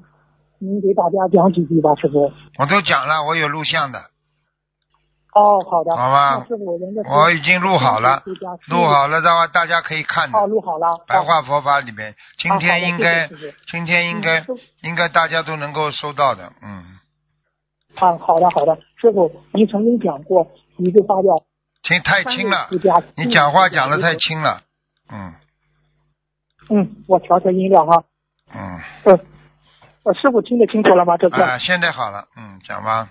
[0.59, 2.31] 您给大家讲几句吧，师傅。
[2.59, 3.97] 我都讲了，我有录像的，
[5.33, 5.95] 哦，好的。
[5.97, 6.45] 好吧
[7.09, 8.21] 我已经录好了
[8.67, 10.37] 录好了的话，大家可以看的。
[10.37, 11.03] 哦，录好了。
[11.07, 13.27] 白话佛法里面，今天应该
[13.71, 14.45] 今天应该
[14.83, 16.99] 应该大家都能够收到的，嗯，
[17.95, 20.45] 啊，好的好的，师傅，您曾经讲过
[20.77, 21.43] 一句话叫
[21.81, 22.67] 听太轻了
[23.15, 24.61] 你讲话讲的太轻了，
[25.11, 25.33] 嗯
[26.69, 28.03] 嗯，我调调音量哈。
[28.53, 29.19] 嗯，呃，
[30.03, 31.17] 呃，师傅听得清楚了吗？
[31.17, 31.41] 这次？
[31.41, 33.09] 啊，现在好了，嗯，讲吧，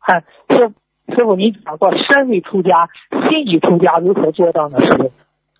[0.00, 0.72] 哎，师
[1.14, 2.88] 师傅，您讲过身未出家，
[3.28, 4.78] 心已出家，如何做到呢？
[4.80, 5.12] 师傅？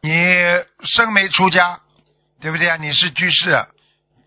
[0.03, 0.11] 你
[0.83, 1.81] 身没出家，
[2.41, 2.77] 对不对啊？
[2.77, 3.67] 你是居士，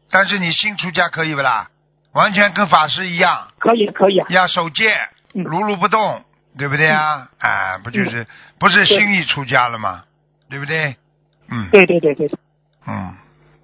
[0.09, 1.69] 但是你心出家可以不啦？
[2.13, 4.25] 完全跟法师一样，可以，可以啊。
[4.29, 4.91] 要守戒，
[5.33, 6.23] 嗯如如不动，
[6.57, 7.29] 对不对啊？
[7.37, 8.25] 哎，不就是
[8.57, 10.03] 不是心意出家了吗？
[10.49, 10.95] 对不对？
[11.49, 12.27] 嗯对对对对，
[12.87, 13.13] 嗯，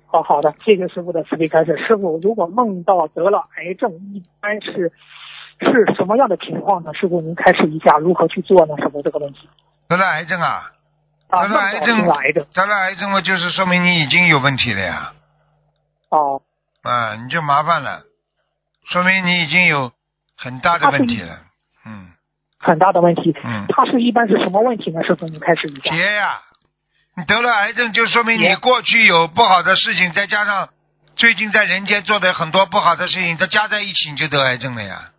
[0.05, 1.77] 好好的，谢谢师傅的慈悲开示。
[1.87, 4.91] 师傅，如果梦到得了癌症，一般是
[5.59, 6.93] 是什么样的情况呢？
[6.93, 8.75] 师傅，您开示一下如何去做呢？
[8.77, 9.47] 师傅这个问题
[9.87, 10.71] 得了癌症啊，
[11.29, 15.13] 啊，得了癌症癌症得了癌症嘛，就是说明你已经有问题了呀，
[16.09, 16.41] 哦，
[16.81, 18.03] 啊，你就麻烦了，
[18.85, 19.91] 说明你已经有
[20.35, 21.37] 很大的问题了，
[21.85, 22.09] 嗯
[22.59, 23.35] 很大的问题。
[23.43, 25.03] 嗯，它是一般是什么问题呢？
[25.03, 25.93] 师傅，您开示一下。
[25.93, 26.41] 结呀，
[27.15, 30.69] 你得了癌症就说明你过去有不好的事情，再加上
[31.15, 35.09] 最近在人间做的很多不好的事情，再加在一起你就得癌症了呀。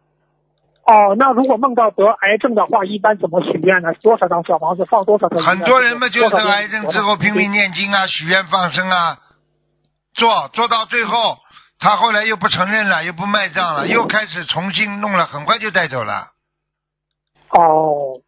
[0.86, 3.94] 哦，那如果梦到得癌症的话，一般怎么许愿呢？
[4.02, 5.40] 多少张小房子放多少个？
[5.42, 9.18] 很多人嘛，就是得癌症之后拼命念经啊、许愿放生啊，
[10.12, 11.38] 做做到最后，
[11.78, 16.32] 他后来又不承认了，又不卖账了，又开始重新弄了，很快就带走了。
[17.48, 18.20] 哦，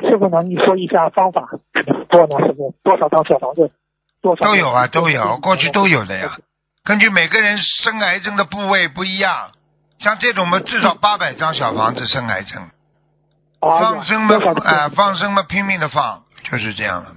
[0.00, 0.42] 师傅呢？
[0.42, 2.46] 你说一下方法怎么做呢？
[2.46, 3.70] 师傅，多少张小房子？
[4.20, 6.38] 多少都有啊，都有，过去都有的呀。
[6.84, 9.50] 根据每个人生癌症的部位不一样，
[9.98, 12.62] 像这种嘛，至少八百张小房子生癌症，
[13.60, 17.16] 哦放生嘛多少，哎、放生嘛，拼命的放，就是这样了，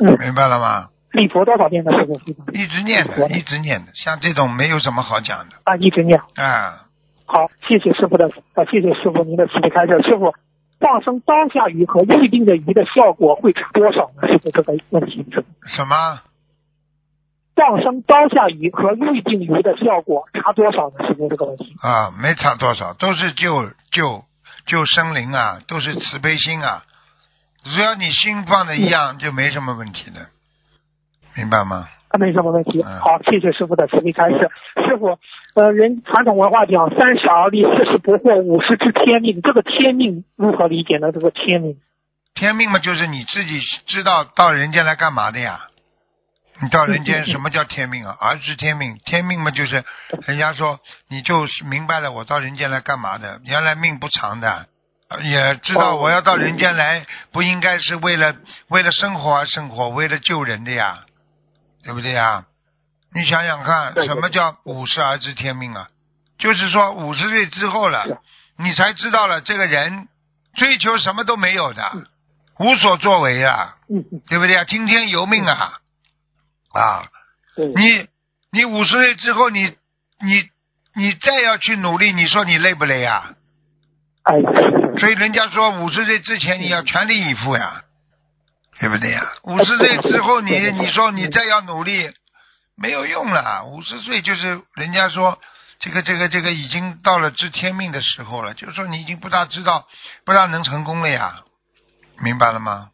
[0.00, 0.88] 嗯，明白了吗？
[1.12, 1.90] 礼佛多少遍呢？
[1.92, 2.20] 师傅？
[2.52, 6.20] 一直念的，一直念的，像这种没有什么好讲的，啊，一直念。
[6.36, 6.86] 啊，
[7.24, 10.00] 好，谢谢师傅的，啊，谢谢师傅您的慈悲开示。
[10.02, 10.34] 师傅，
[10.80, 14.26] 放生当下鱼和预定的鱼的效果会差多少呢？
[14.26, 15.24] 师傅这个问题，
[15.66, 16.22] 什么？
[17.54, 21.06] 放生当下鱼和预定鱼的效果差多少呢？
[21.06, 21.76] 是不是这个问题。
[21.82, 24.24] 啊，没差多少，都是救救
[24.64, 26.82] 救生灵啊，都是慈悲心啊。
[27.62, 30.28] 只要你心放的一样，就没什么问题的，
[31.34, 31.88] 明白吗？
[32.10, 32.82] 啊，没什么问题。
[32.82, 34.50] 嗯好，谢谢师傅的慈悲开示。
[34.86, 35.18] 师傅，
[35.54, 39.40] 呃，人传统文化讲三十而立，四十不惑，五十知天命。
[39.42, 41.12] 这个天命如何理解呢？
[41.12, 41.76] 这个天命
[42.34, 45.66] 天命嘛，就是你自己知道到人间来干嘛的呀。
[46.62, 48.14] 你到人间，什么叫天命啊？
[48.20, 49.82] 而知天命，天命嘛，就是
[50.26, 53.40] 人家说你就是明白了，我到人间来干嘛的？
[53.44, 54.66] 原来命不长的，
[55.08, 58.36] 呃也知道我要到人间来，不应该是为了
[58.68, 61.00] 为了生活而生活，为了救人的呀，
[61.82, 62.44] 对不对呀？
[63.12, 65.88] 你想想看，什么叫五十而知天命啊？
[66.38, 68.22] 就是说五十岁之后了，
[68.56, 70.08] 你才知道了这个人
[70.54, 71.92] 追求什么都没有的，
[72.58, 73.74] 无所作为啊，
[74.28, 74.64] 对不对啊？
[74.64, 75.80] 听天由命啊，
[76.72, 77.08] 啊，
[77.74, 78.08] 你
[78.52, 79.64] 你五十岁之后，你
[80.20, 80.48] 你
[80.94, 83.32] 你再要去努力，你说你累不累啊？
[84.22, 87.82] 哎，是是所以人家说五十岁之前你要全力以赴呀，
[88.80, 89.30] 对不对呀？
[89.42, 92.10] 五十岁之后你 你说你再要努力，
[92.76, 93.64] 没有用了。
[93.66, 95.38] 五十岁就是人家说
[95.78, 99.86] 这个这个这个已经到了知天命的时候了，就是说你已经不大知道，
[100.24, 101.42] 不大能成功了呀，
[102.22, 102.88] 明白了吗？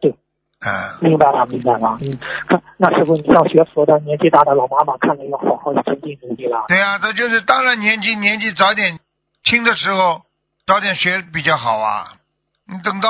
[0.00, 0.14] 对，
[0.60, 1.98] 嗯，明白了，明白了。
[2.00, 2.18] 嗯，
[2.48, 6.64] 那那师傅，你像学佛的年纪大的老妈妈，看来要好好的精进努力了。
[6.68, 9.00] 对呀、这就是当然年纪年纪早点
[9.42, 10.22] 轻的时候
[10.66, 12.14] 早点学比较好啊。
[12.64, 13.08] 你等到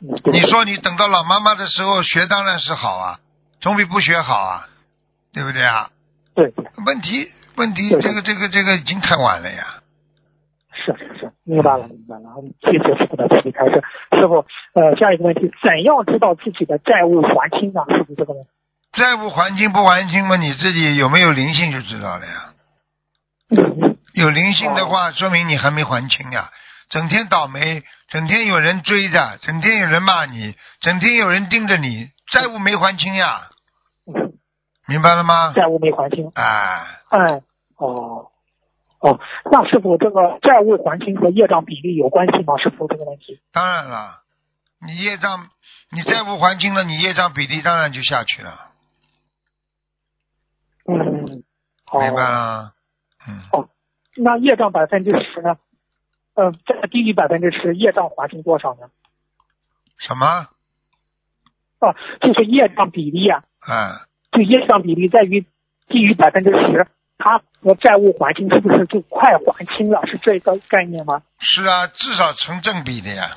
[0.00, 3.18] 你说你等到老妈妈的时候学当然是好啊，
[3.60, 4.68] 总比不学好啊，
[5.32, 5.90] 对不对啊？
[6.34, 7.26] 对对，问题
[7.56, 9.82] 问题这个这个这个已经太晚了呀。
[10.70, 12.30] 是是是，明白了明白了。
[12.60, 13.82] 谢谢师傅的慈悲开示。
[14.12, 17.82] 师傅，呃，下一个问题，怎样知道自己的债务还清呢？
[17.88, 18.48] 是不是这个问题。
[18.92, 22.52] 债务还清不还清嘛，你自己有没有灵性就知道了呀。
[23.50, 26.50] 嗯有灵性的话，说明你还没还清呀。
[26.88, 33.50] 整天倒霉，整天有人追着，整天有人骂你，整天有人盯着你，债务没还清呀，
[34.06, 34.32] 嗯
[34.86, 35.52] 明白了吗？
[35.54, 36.30] 债务没还清。
[36.34, 37.42] 哎，哎，
[37.76, 38.30] 哦，
[39.00, 39.20] 哦，
[39.52, 42.56] 那师傅，这个债务还清和业障比例有关系吗？
[42.56, 43.38] 师傅这个问题。
[43.52, 44.22] 当然了，
[44.80, 45.50] 你业障，
[45.90, 48.70] 你债务还清了，你业障比例当然就下去了，
[50.86, 51.44] 嗯，
[51.84, 52.00] 好。
[52.00, 52.72] 明白了？
[53.28, 53.68] 嗯，哦
[54.16, 55.58] 那业障百分之十呢？
[56.38, 58.86] 呃，在低于百分之十，业障还清多少呢？
[59.98, 60.46] 什么？
[61.80, 63.98] 啊，就是业障比例啊，嗯，
[64.30, 65.44] 就业障比例在于
[65.88, 66.86] 低于百分之十，
[67.18, 70.06] 它和债务还清是不是就快还清了？
[70.06, 71.22] 是这个概念吗？
[71.40, 73.36] 是啊，至少成正比的呀。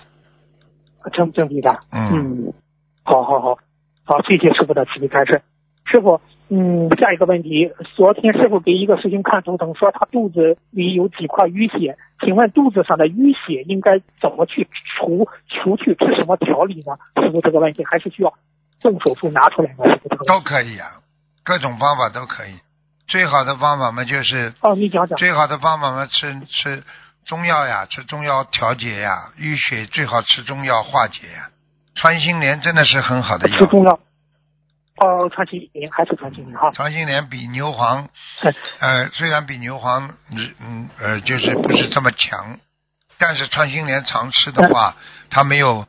[1.11, 1.79] 成正比的。
[1.91, 2.53] 嗯，嗯，
[3.01, 3.57] 好好好，
[4.03, 5.41] 好，谢谢师傅的慈悲开示。
[5.85, 6.21] 师傅，
[6.53, 15.29] 嗯，下一个问题，昨天师傅给一个师兄看图腾，说他肚子里有几块淤血，请问肚子上的淤血应该怎么去除？
[15.47, 16.97] 除去吃什么调理呢？
[17.23, 18.33] 师傅这个问题还是需要
[18.81, 19.85] 动手术拿出来吗？
[20.27, 20.99] 都可以啊，
[21.45, 22.55] 各种方法都可以。
[23.07, 25.17] 最好的方法嘛，就是哦，你讲讲。
[25.17, 26.83] 最好的方法嘛，吃吃
[27.25, 31.47] 中药呀，吃中药调节呀，淤血最好吃中药化解呀。
[31.95, 33.57] 穿心莲真的是很好的药。
[33.57, 33.97] 吃中药。
[34.97, 36.71] 哦，穿心莲还是穿心莲哈。
[36.71, 38.09] 穿心莲比牛黄，
[38.79, 40.15] 呃，虽然比牛黄，
[40.59, 42.59] 嗯呃，就是不是这么强，
[43.17, 44.95] 但是穿心莲常吃的话，
[45.29, 45.85] 它没有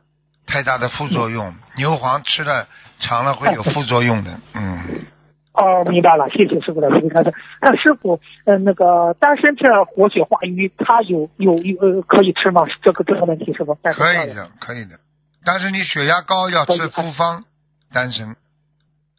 [0.47, 1.53] 太大的副作用。
[1.75, 2.67] 牛黄吃了
[2.99, 5.05] 长了会有副作用的，嗯。
[5.53, 7.31] 哦，明白了，谢谢师傅的开示。
[7.61, 12.63] 那师傅，呃，那个丹参片活血化瘀，它有有有呃可以吃吗？
[12.81, 13.75] 这个这个问题是不？
[13.75, 14.97] 可以的，可以的。
[15.45, 17.43] 但是你血压高要吃复方
[17.91, 18.35] 丹参。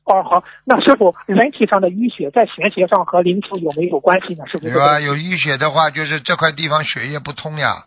[0.04, 4.44] 哦，好，那师傅，人体上的淤血在玄学上和灵符有没有关系呢？
[4.46, 4.74] 是不是？
[4.74, 7.86] 有啊，有淤血的话，就是这块地方血液不通呀。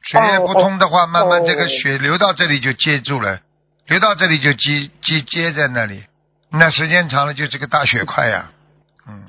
[0.00, 3.40] 血液不通的话，慢慢这个血流到这里就接住了，
[3.88, 6.02] 流到这里就接接接在那里，
[6.50, 8.50] 那时间长了就是个大血块呀。
[9.06, 9.22] 嗯。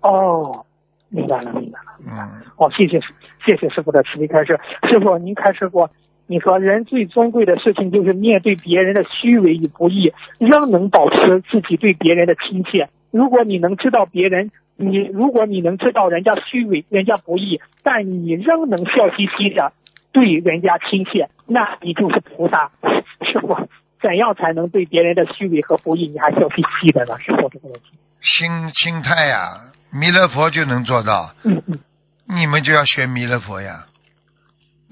[0.00, 0.66] 哦，
[1.08, 1.92] 明白了，明白了。
[2.04, 2.42] 嗯。
[2.56, 2.98] 哦，谢谢
[3.46, 4.58] 谢谢师傅的慈悲开示。
[4.88, 5.88] 师傅，您开示过。
[6.26, 12.88] 你说人最尊贵的事情就是面对别人的虚伪与不义，仍能保持自己对别人的亲切。
[13.10, 19.72] 如果你能知道别人，你如果你能知道人家虚伪、人家不义，但你仍能笑嘻嘻的
[20.12, 22.70] 对人家亲切，那你就是菩萨。
[23.20, 23.68] 师傅，
[24.00, 27.18] 怎样才能对别人的虚伪和不义你还笑嘻嘻的呢？
[27.20, 27.98] 师傅这个问题。
[28.20, 31.34] 心心态呀，弥勒佛就能做到。
[31.44, 31.78] 嗯嗯。
[32.26, 33.86] 你们就要学弥勒佛呀。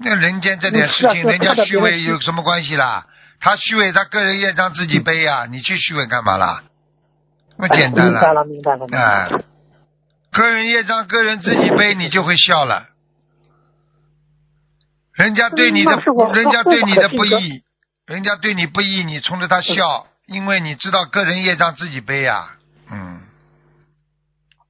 [0.03, 3.07] 那人间这点事情，人家虚伪有什么关系啦？
[3.39, 6.63] 他虚伪，他个人业障自己背呀，你去虚伪干嘛啦？
[7.57, 8.13] 那么简单了。
[8.13, 8.85] 明白了，明白了。
[8.91, 9.31] 哎，
[10.31, 12.87] 个人业障个人自己背，你就会笑了。
[15.13, 15.95] 人家对你的，
[16.33, 17.63] 人家对你的不义，
[18.07, 22.47] 人家对你不义，你冲着他笑，因为你知道个人业障自己背呀。
[22.89, 23.21] 嗯。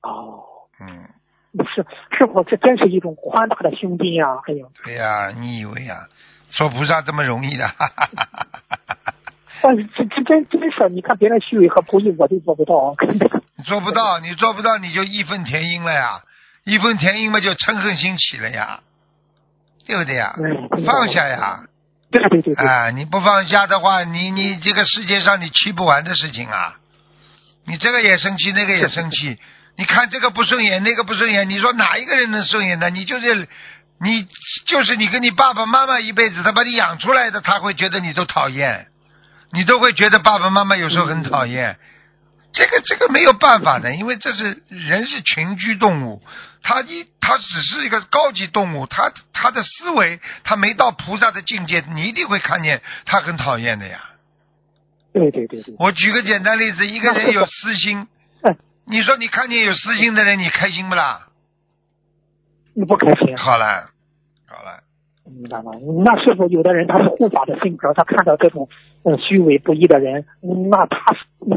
[0.02, 0.44] 哦。
[0.80, 1.10] 嗯。
[1.56, 1.86] 不是，
[2.18, 4.28] 是否这真是一种宽大的胸襟呀？
[4.46, 6.08] 还有，对呀，你以为啊，
[6.52, 7.68] 做菩萨这么容易的？
[7.68, 8.40] 哈哈哈哈
[8.88, 9.14] 哈哈！
[9.96, 12.94] 这这真真是，你看别人虚伪和不义，我就做不到。
[13.56, 16.22] 你 做不到，你做不到，你就义愤填膺了呀！
[16.66, 18.82] 义愤填膺嘛，就嗔恨心起了呀，
[19.88, 20.34] 对不对呀？
[20.86, 21.64] 放下呀！
[22.12, 22.68] 对对对对。
[22.68, 26.78] 啊，你不放下的话，你你这个世界上你去不完的事情啊！
[27.66, 29.40] 你这个也生气，那个也生气。
[29.76, 32.92] 你看这个不顺眼，那个不顺眼，你说哪一个人能顺眼呢？
[32.92, 33.48] 你就是，
[34.00, 34.28] 你
[34.68, 38.88] 就是你跟你爸爸妈妈一辈子，他把你养出来的，他会觉得你都讨厌，
[39.52, 41.78] 你都会觉得爸爸妈妈有时候很讨厌。
[42.54, 46.22] 这个这个没有办法的，因为这是人是群居动物，
[46.62, 54.00] 他一他只是一个高级动物，他他的思维他没到菩萨的境界，你一定会看见他很讨厌的呀。
[55.14, 55.74] 对对对对。
[55.80, 58.08] 我举个简单例子，一个人有私心。
[58.86, 61.28] 你说你看见有私心的人，你开心不啦？
[62.76, 63.38] 你不开心。
[63.38, 63.90] 好了，
[64.48, 64.84] 好了。
[65.26, 65.72] 明白吗？
[66.04, 68.68] 那是否有的人他是护法的性格，他看到这种
[69.04, 70.26] 嗯虚伪不义的人，
[70.70, 70.98] 那他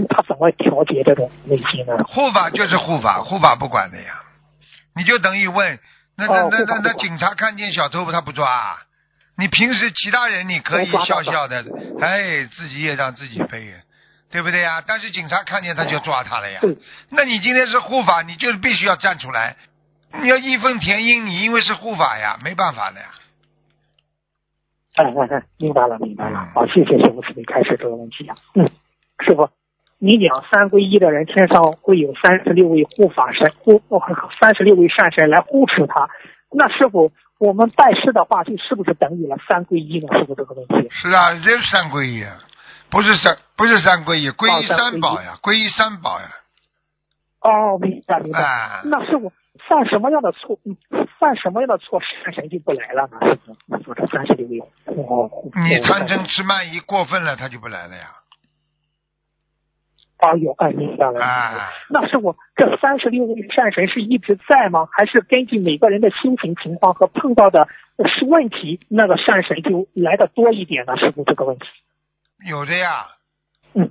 [0.09, 1.97] 他怎么调节这种内心呢？
[2.05, 4.23] 护法就是护法，护法不管的呀。
[4.95, 5.79] 你就等于问，
[6.17, 8.79] 那那那那那警察看见小偷他不抓？
[9.37, 11.65] 你平时其他人你可以笑笑的，
[12.01, 13.75] 哎，自己也让自己背。
[14.31, 14.83] 对不对呀？
[14.87, 16.61] 但是警察看见他就抓他了呀。
[17.11, 19.57] 那你今天是护法，你就必须要站出来，
[20.21, 21.25] 你要义愤填膺。
[21.25, 23.07] 你因为是护法呀，没办法的呀。
[24.97, 26.49] 哎哎哎，明白了，明白了。
[26.55, 28.35] 好，谢谢师傅慈悲开始这个问题呀。
[28.55, 28.65] 嗯，
[29.21, 29.49] 师傅，
[29.99, 33.83] 你讲三皈依的人天上会有三十六位护法神护，
[34.41, 36.09] 三十六位善神来护持他。
[36.51, 40.19] 那师傅，我们拜师的话，就是不是等于了三皈依呢？
[40.19, 40.89] 是不是这个问题？
[40.91, 42.25] 是啊，就是三皈依。
[42.91, 46.27] 不是三，不是三皈依，皈依三宝呀，皈依三宝呀。
[47.41, 48.83] 哦，明白明白。
[48.85, 49.33] 那是我
[49.69, 50.59] 犯什么样的错？
[51.19, 53.19] 犯什么样的错，山神就不来了呢？
[53.95, 55.31] 这三十六位，哦，
[55.69, 58.07] 你贪嗔痴慢疑过分了，他就不来了呀。
[60.19, 61.23] 哦，有哎，明白了。
[61.23, 64.89] 啊，那是我这三十六位善神是一直在吗？
[64.91, 67.69] 还是根据每个人的心情情况和碰到的
[68.19, 70.97] 是问题，那个善神就来的多一点呢？
[70.97, 71.67] 是不这个问题？
[72.45, 73.07] 有的呀，
[73.75, 73.91] 嗯，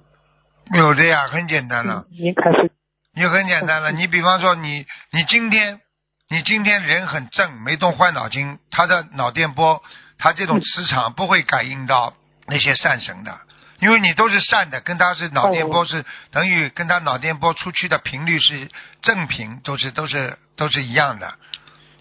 [0.73, 2.05] 有的呀，很简单了。
[2.11, 2.71] 您开始，
[3.15, 3.91] 你很简单了。
[3.91, 5.81] 你比方说，你你今天，
[6.29, 9.83] 你今天人很正，没动坏脑筋，他的脑电波，
[10.17, 12.13] 他这种磁场不会感应到
[12.45, 13.41] 那些善神的，
[13.79, 18.69] 因为你都是善的，跟他是脑电波是等于跟他脑电波出去的频率是
[19.01, 21.33] 正频，都是都是都是一样的。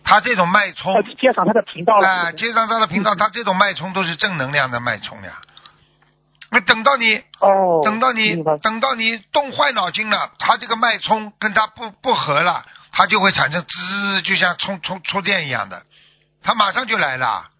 [0.04, 2.06] 他这种脉冲，接上他的频道了。
[2.06, 5.40] 啊，接上他的频道，他这种脉冲都是正能量的脉冲呀。
[6.50, 15.82] 那等到你，哦，等到你，等到你动坏脑筋了，他这个脉冲跟他不不合了，他就会产生滋，就像充充充电一样的，
[16.42, 17.50] 他马上就来了。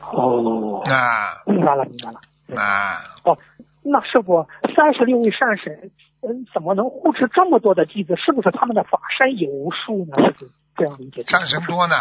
[0.00, 2.60] 哦，啊，明白了，明白了。
[2.60, 3.38] 啊，哦，
[3.84, 5.90] 那师傅，三十六位善神，
[6.22, 8.16] 嗯，怎么能护持这么多的弟子？
[8.16, 10.16] 是不是他们的法身有无数呢？
[10.16, 11.24] 是不是这样理解？
[11.28, 11.94] 善神多呢，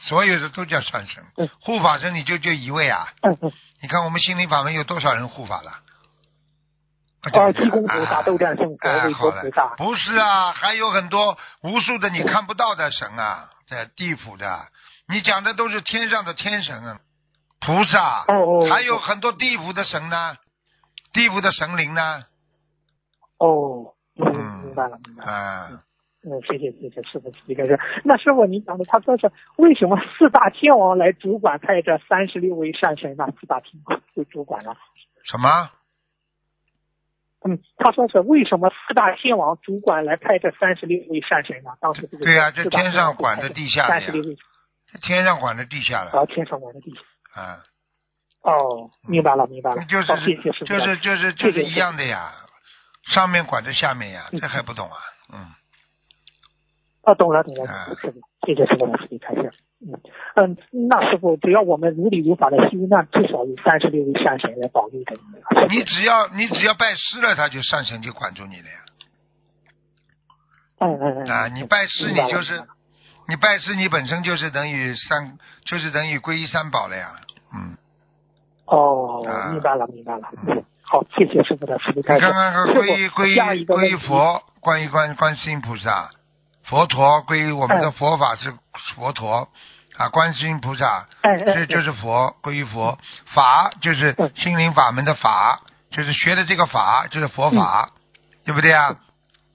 [0.00, 1.24] 所有的都叫善神。
[1.36, 3.08] 嗯，护法神你就就一位啊？
[3.82, 5.70] 你看我们心灵法门有多少人护法了？
[7.20, 9.74] 啊，济公菩萨、斗战胜佛、韦陀菩萨。
[9.76, 14.68] 不是啊，还有很多无数的你看不到的神啊，在地府的。
[15.08, 17.00] 你讲的都是天上的天神啊。
[17.60, 18.24] 菩萨，
[18.70, 20.36] 还有很多地府的神呢，
[21.12, 22.22] 地府的神灵呢。
[23.38, 25.82] 哦，嗯，明白了，明白了。
[26.24, 27.78] 嗯，谢谢谢谢师傅这个是。
[28.04, 33.26] 那师傅你讲的，他说是为什么四大天王来主管派这三十六位善神呢？
[33.40, 34.76] 四大天王就主管了。
[35.22, 35.70] 什么？
[37.44, 41.70] 嗯，他说是为什么四大天王主管来派这三十六位善神呢？
[41.80, 44.36] 当时这个对呀，这天上管着地下的三十六位，
[45.00, 46.10] 天上管着地下的。
[46.18, 47.40] 啊，天上管着地下。
[47.40, 47.62] 啊，
[48.42, 52.32] 哦，明白了，明白了，就是就是就是就是一样的呀，
[53.04, 54.98] 上面管着下面呀，这还不懂啊？
[55.32, 55.46] 嗯，
[57.08, 59.50] 啊，懂了，懂了，是的，谢谢师傅的慈悲开示。
[59.80, 59.98] 嗯
[60.34, 60.56] 嗯，
[60.88, 65.76] 那师傅，只要我们如理如法的修，那至少有三十六位善神来保佑着你。
[65.78, 68.78] 你只要你只要拜师了，他就善神就管住你了呀。
[70.80, 71.30] 嗯嗯嗯。
[71.30, 72.62] 啊，你拜师，你就是。
[73.30, 77.12] 你拜师，你本身就是等于三，就是等于皈依三宝了呀，
[77.54, 77.76] 嗯。
[78.64, 79.20] 哦，
[79.52, 80.30] 明白了，明白了。
[80.46, 82.20] 嗯，好，谢谢师傅的慈悲开示。
[82.20, 86.10] 刚刚皈依皈依皈依佛，观音观观世音菩萨，
[86.68, 88.54] 佛陀归于我们的佛法是
[88.94, 89.48] 佛陀
[89.96, 92.98] 啊，观世音菩萨，这就是佛归于佛。
[93.26, 95.60] 法，就是心灵法门的法，
[95.90, 97.90] 就是学的这个法就是佛法，
[98.44, 98.96] 对不对啊？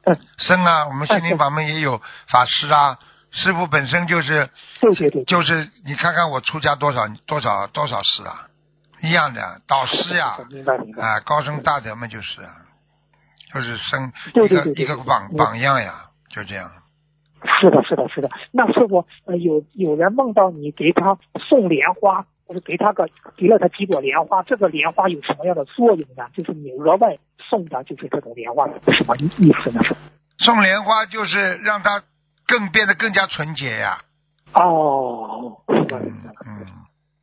[0.06, 0.20] 嗯。
[0.38, 2.98] 生啊，我们心灵法门也有法师啊。
[3.32, 4.50] 师傅本身就是，
[5.26, 8.48] 就是你看看我出家多少多少多少世啊，
[9.02, 10.38] 一样的导师呀，
[11.02, 12.52] 啊高僧大德们就是啊，
[13.54, 16.70] 就是生一个一个榜榜样呀，就这样。
[17.60, 18.30] 是的，是的，是的。
[18.52, 19.06] 那师傅
[19.40, 21.18] 有有人梦到你给他
[21.50, 26.26] 送莲花，或者给他个给了他几朵莲花，这个莲花有什么样的作用呢？
[26.36, 29.82] 就是你额外送的就是这种莲花，什么意思呢？
[30.40, 32.04] 送莲花就是让他。
[32.46, 34.00] 更变得更加纯洁呀！
[34.54, 35.62] 哦，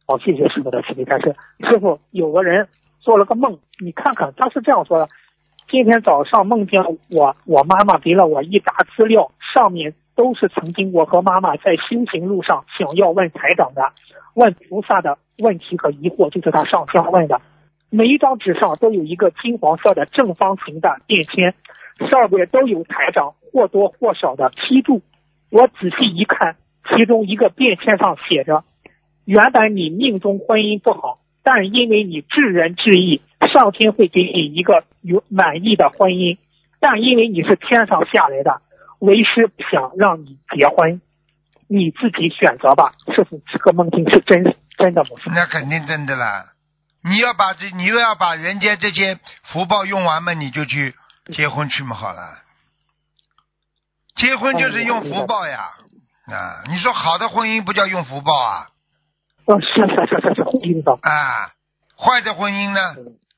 [0.06, 1.36] 好，谢谢师傅的慈悲开示。
[1.68, 2.68] 师傅，有个人
[3.00, 5.08] 做了个梦，你看看，他是这样说的：
[5.70, 13.92] 今天早上梦见我，我妈妈给了我一沓资料，上面都是曾经我和妈妈在修行路上想要问台长的、
[14.34, 17.40] 问菩萨的问题和疑惑，就是他上香问的。
[17.90, 21.54] 每一张纸上都有一个金黄色的正方形的便签，
[22.10, 25.02] 上面都有台长或多或少的批注。
[25.50, 26.56] 我仔细一看，
[26.94, 28.62] 其中一个便签上写着
[29.26, 36.36] ：“原本你命中婚姻不好，但因为你治人治义，上天会给你一个有满意的婚姻。
[36.78, 38.62] 但因为你是天上下来的，
[39.00, 41.02] 为师不想让你结婚，
[41.68, 44.44] 你自己选择吧。”是否这个梦境是真
[44.78, 45.10] 真的吗？
[45.34, 46.52] 那肯定真的啦！
[47.02, 50.94] 你要把这，你又要把人家这些福报用完嘛，你就去
[51.32, 52.38] 结婚去嘛，好了。
[54.16, 55.70] 结婚就是用福报呀，
[56.26, 56.62] 啊！
[56.68, 58.66] 你说好的婚姻不叫用福报啊？
[59.46, 61.52] 哦，是是是是是婚姻的啊，
[61.96, 62.94] 坏的婚姻呢？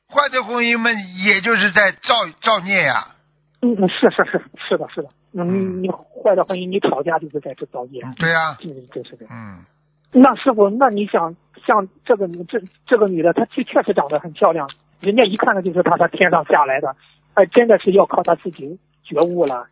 [0.09, 3.15] 坏的婚姻们也就是在造造孽呀。
[3.63, 5.09] 嗯，是是是是的，是的。
[5.33, 8.03] 嗯，你坏的婚姻，你吵架就是在这造孽。
[8.19, 8.59] 对呀。
[8.61, 9.27] 嗯，这是的。
[9.31, 9.65] 嗯。
[10.11, 14.69] 那师傅，那你想像这个这这个女的，她确确实长得很漂亮，
[15.01, 16.97] 人家一看呢就是她她天上下来的，
[17.35, 19.69] 哎，真的是要靠她自己觉悟了。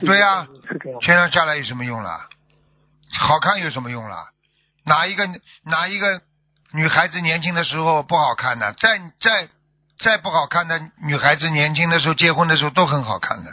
[0.00, 2.10] 对呀，是这样天上下来有什么用了？
[3.20, 4.16] 好看有什么用了？
[4.84, 5.24] 哪一个
[5.62, 6.20] 哪一个
[6.72, 8.72] 女孩子年轻的时候不好看呢？
[8.72, 9.48] 再再
[9.98, 13.50] 再不好看的女孩子年轻的时候结婚的时候都很好看的。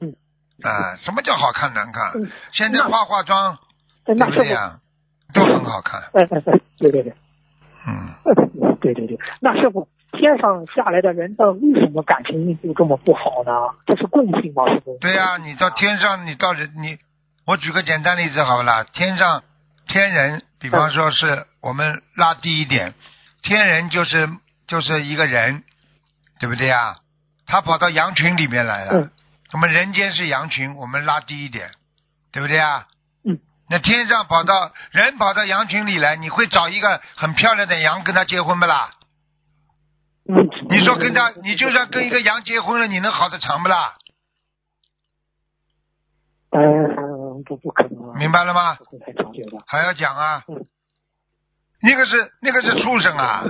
[0.00, 0.14] 嗯。
[0.62, 2.12] 啊，什么叫好看难看？
[2.52, 3.58] 现在化化妆，
[4.04, 4.80] 对不对呀？
[5.32, 6.00] 都很好看。
[6.14, 7.14] 哎哎哎，对对对。
[7.86, 8.14] 嗯。
[8.80, 9.88] 对对对，那师傅。
[10.12, 13.52] 天上下来的人到为什么感情运就这么不好呢？
[13.84, 14.66] 这是共性吗？
[14.66, 14.96] 师傅？
[14.98, 16.96] 对呀，你到天上，你到人你，
[17.44, 19.42] 我举个简单例子好了，天上
[19.86, 22.94] 天人，比方说是我们拉低一点，
[23.42, 24.30] 天人就是
[24.66, 25.64] 就是一个人，
[26.38, 26.98] 对不对啊？
[27.46, 28.92] 他跑到羊群里面来了。
[28.92, 29.10] 嗯。
[29.52, 31.70] 我们人间是羊群，我们拉低一点，
[32.32, 32.88] 对不对啊？
[33.24, 33.38] 嗯。
[33.70, 38.90] 那天上跑到人跑到羊群里来，你会找一个很漂亮的羊跟他结婚不啦？
[40.28, 40.48] 嗯。
[40.68, 43.96] 你说跟他，你就算跟一个羊结婚了，你能好得长不啦？
[46.50, 48.16] 嗯，不不可能。
[48.16, 48.76] 明白了吗？
[49.66, 50.44] 还要讲啊？
[50.48, 50.66] 嗯。
[51.80, 53.44] 那个是那个是畜生啊！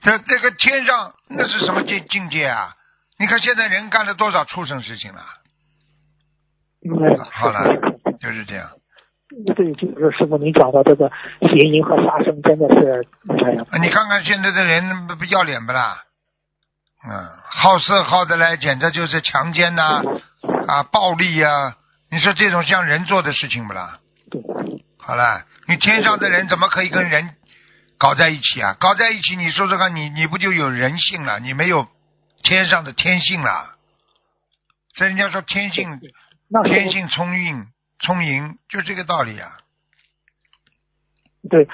[0.00, 2.74] 这这个天上那是什么境境界啊？
[3.18, 5.22] 你看现在人干了多少畜生事情了？
[6.84, 7.18] 嗯。
[7.32, 7.74] 好了，
[8.20, 8.70] 就是这样。
[9.44, 13.04] 对，就是师傅，您讲到这个邪淫和杀生，真的是
[13.44, 13.64] 哎呀。
[13.82, 16.04] 你看看现在的人不不要脸不啦？
[17.06, 20.02] 嗯，好色好的来，简直就是强奸呐
[20.66, 21.76] 啊，暴力呀！
[22.10, 23.98] 你说这种像人做的事情不啦？
[24.30, 24.40] 对。
[24.98, 27.34] 好了，你天上的人怎么可以跟人
[27.98, 28.76] 搞在一起啊？
[28.78, 31.40] 搞在一起，你说说看，你你不就有人性了？
[31.40, 31.86] 你没有
[32.42, 33.74] 天上的天性了？
[34.94, 36.00] 所以人家说天性，
[36.64, 37.66] 天性聪颖，
[37.98, 39.58] 聪颖就这个道理啊。
[41.48, 41.68] 对，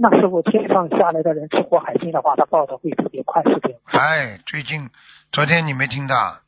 [0.00, 3.80] 那时候天上下来的人吃活海鲜的话，他报的会特别快，是这样。
[3.86, 4.90] 哎，最近
[5.32, 6.40] 昨天你没听到？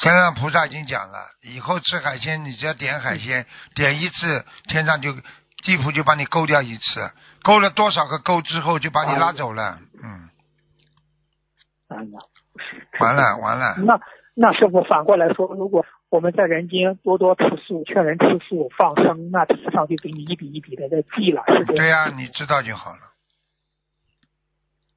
[0.00, 5.12] 天上菩萨已经讲了，以后吃海鲜，你只要点海鲜，点一次，天上就
[5.64, 7.10] 地府就把你勾掉一次，
[7.42, 9.78] 勾了多少个勾之后，就把你拉走了。
[10.02, 10.28] 嗯。
[11.88, 12.20] 哎呀，
[13.00, 13.76] 完了完了。
[13.78, 14.00] 那
[14.34, 21.76] 那师傅反过来说，如果我们在人间多多吃素，劝人吃素放生，那天上就给你一笔一笔的在记了，是这样。
[21.76, 23.00] 对呀，你知道就好了。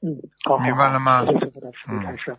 [0.01, 0.57] 嗯，好。
[0.59, 1.26] 明白了吗？
[1.26, 2.36] 师傅的慈悲开示。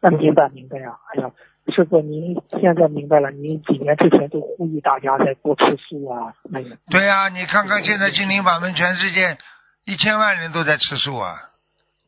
[0.00, 1.30] 那明白明白呀，哎呀。
[1.70, 3.30] 师傅，您现在明白了？
[3.30, 6.34] 您几年之前都呼吁大家在多吃素啊？
[6.44, 9.36] 那个，对呀，你看看现在心灵法门，全世界
[9.84, 11.50] 一千万人都在吃素啊，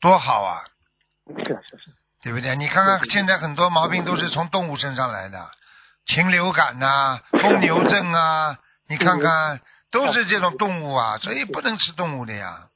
[0.01, 0.63] 多好啊！
[1.39, 1.91] 是是是，
[2.23, 2.57] 对不对？
[2.57, 5.39] 你看看现在很多毛病都是从动物身上来的，
[6.07, 8.59] 禽流感呐、疯牛症啊，
[8.89, 12.69] 你看看都是这种动物啊，所以不能吃动物的呀。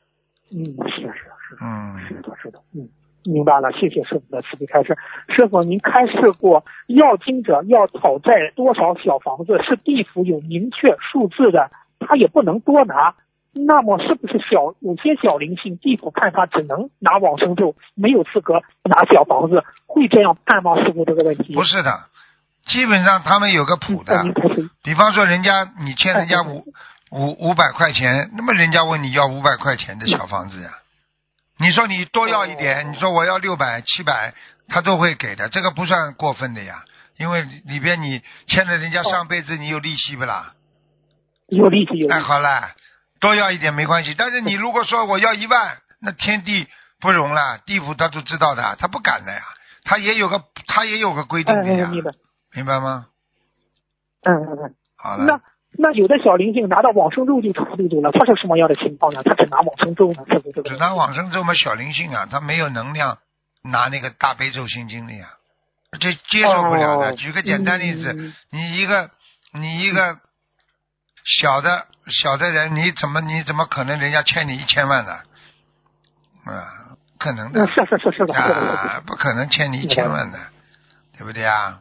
[0.53, 2.89] 嗯，是是是，嗯，是的，是的，嗯。
[3.25, 4.97] 明白了，谢谢师傅的慈悲开示。
[5.29, 13.15] 师傅，您开示过，要经者要讨债多少小房子是地府有明确数字的，他也不能多拿。
[13.57, 20.77] 那么，是不是小有些小灵性，地府看他只能拿往生咒，没有资格拿小房子，会这样判吗？
[20.85, 21.91] 师傅，这个问题不是的，
[22.67, 24.25] 基本上他们有个谱的。
[24.83, 26.65] 比方说，人家你欠人家五
[27.13, 30.71] 五五百块钱，那么人家问你要五百块钱的小房子呀。
[31.59, 34.35] 你说你多要一点，你说我要六百、七百，
[34.69, 36.85] 他都会给的，这个不算过分的呀。
[37.17, 40.55] 因为里边你欠了人家上辈子，你有利息不啦？
[41.49, 42.09] 有利息有。
[42.09, 42.73] 哎，好了，
[43.21, 44.15] 多要一点没关系。
[44.19, 46.67] 但是你如果说我要一万，那天地
[47.01, 49.43] 不容了，地府他都知道的，他不敢的呀。
[49.85, 51.91] 他也有个他也有个规定的呀，
[52.53, 53.07] 明白吗？
[54.23, 54.75] 嗯嗯嗯。
[54.97, 55.25] 好了。
[55.25, 55.41] 那。
[55.77, 59.23] 那有的小灵性拿到往生咒就超度走了，他是什么样的情况呢？
[59.25, 60.13] 他只拿往生咒。
[60.63, 63.19] 只拿往生咒嘛，小灵性啊，他没有能量
[63.63, 65.31] 拿那个大悲咒心经的呀，
[65.99, 67.15] 这接受不了的。
[67.17, 69.11] 举个简单例子，你一个
[69.53, 70.19] 你一个
[71.25, 75.13] 小的小的人，你怎么你怎么可能人家欠你一千万呢？
[76.45, 77.67] 啊，可能的。
[77.67, 78.35] 是是是是的。
[78.35, 80.39] 啊，不可能欠你一千万的，
[81.19, 81.81] 对不对啊？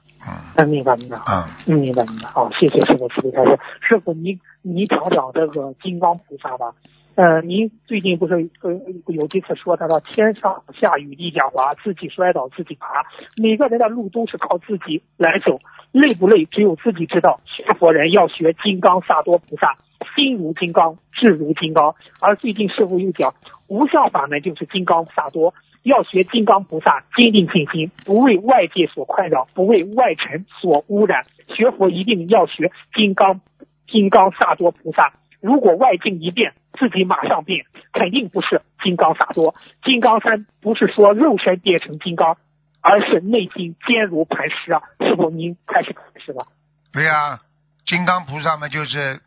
[0.55, 3.59] 嗯，明白明白啊，嗯，明白明白好，谢谢师傅慈悲开示。
[3.81, 6.73] 师傅，你你讲讲这个金刚菩萨吧。
[7.15, 8.71] 呃，您最近不是呃
[9.07, 13.05] 有几次说他说天上下雨地下滑，自己摔倒自己爬，
[13.37, 15.59] 每个人的路都是靠自己来走，
[15.91, 17.39] 累不累只有自己知道。
[17.45, 19.75] 学佛人要学金刚萨多菩萨，
[20.15, 21.93] 心如金刚，智如金刚。
[22.19, 23.35] 而最近师傅又讲
[23.67, 25.53] 无相法门就是金刚萨多。
[25.83, 31.25] 要学金刚菩萨，坚定信心，不为外界所困扰，不为外尘所污染。
[31.55, 33.41] 学佛一定要学金刚，
[33.87, 35.13] 金刚萨多菩萨。
[35.41, 39.55] 如果外境一变，自己马上变，肯定不是金刚萨多。
[39.83, 42.37] 金刚山不是说肉身变成金刚，
[42.79, 44.81] 而是内心坚如磐石啊！
[44.99, 45.93] 是否您开始
[46.25, 46.47] 是吧？
[46.93, 47.39] 对呀，
[47.85, 49.21] 金刚菩萨嘛，就是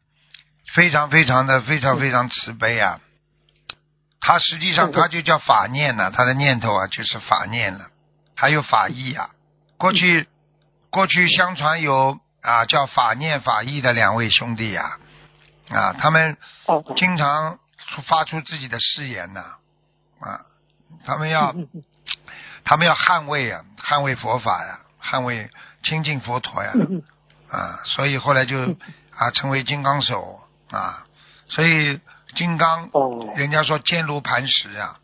[0.75, 3.01] 非常非常的非常非常慈悲啊。
[4.29, 7.91] 他实际上他就叫法念呢，他的念头啊就是法念了，
[8.35, 9.31] 还有法意啊。
[9.79, 10.27] 过去
[10.91, 14.99] 过去相传有啊叫法念法意的两位兄弟呀，
[15.71, 16.37] 啊他们
[16.97, 17.61] 经常
[18.09, 19.45] 发出自己的誓言呐，
[20.19, 20.41] 啊
[21.05, 21.55] 他们要
[22.65, 25.49] 他们要捍卫啊捍卫佛法呀，捍卫
[25.85, 26.73] 清净佛陀呀，
[27.49, 28.77] 啊所以后来就
[29.15, 30.41] 啊成为金刚手
[30.73, 31.07] 啊，
[31.49, 32.01] 所以。
[32.37, 35.01] 金刚，哦人家说坚如磐石啊，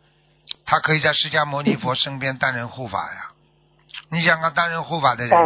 [0.65, 3.33] 他可以在释迦牟尼佛身边担任护法呀，
[4.11, 5.39] 你想看担任护法的人，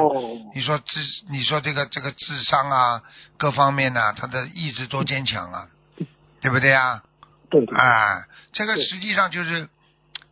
[0.55, 3.03] 你说智，你说这个这个智商啊，
[3.39, 5.69] 各方面呢，他的意志多坚强啊，
[6.43, 7.03] 对不对啊？
[7.49, 7.79] 对对。
[7.79, 9.69] 啊，这个实际上就是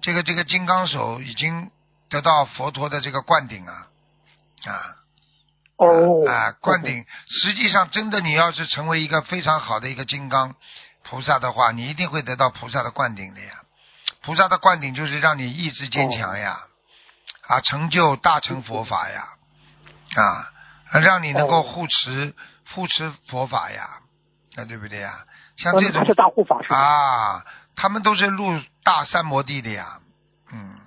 [0.01, 1.71] 这个这个金刚手已经
[2.11, 3.87] 得到佛陀的这个灌顶啊
[4.67, 4.97] 啊。
[5.77, 6.29] 哦。
[6.29, 10.57] 啊，灌顶，实际上真的，你要是成为一个非常好的一个金刚
[11.05, 13.53] 菩萨的话，你一定会得到菩萨的灌顶的呀。
[14.23, 16.59] 菩萨的灌顶就是让你意志坚强呀。
[17.47, 19.29] 啊，成就大乘佛法呀，
[20.17, 20.51] 啊，
[21.01, 22.35] 让你能够护持
[22.75, 24.01] 护持佛法呀，
[24.57, 25.25] 啊，对不对呀？
[25.59, 27.45] 像这种是大护法啊，
[27.77, 30.01] 他们都是入大三摩地的呀，
[30.53, 30.79] 嗯，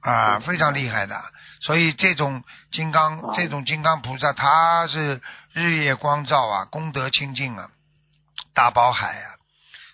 [0.00, 1.22] 啊，非常厉害的。
[1.60, 5.20] 所以这种金刚，这种金刚菩萨，他是
[5.52, 7.68] 日夜光照啊，功德清净啊，
[8.54, 9.34] 大宝海啊。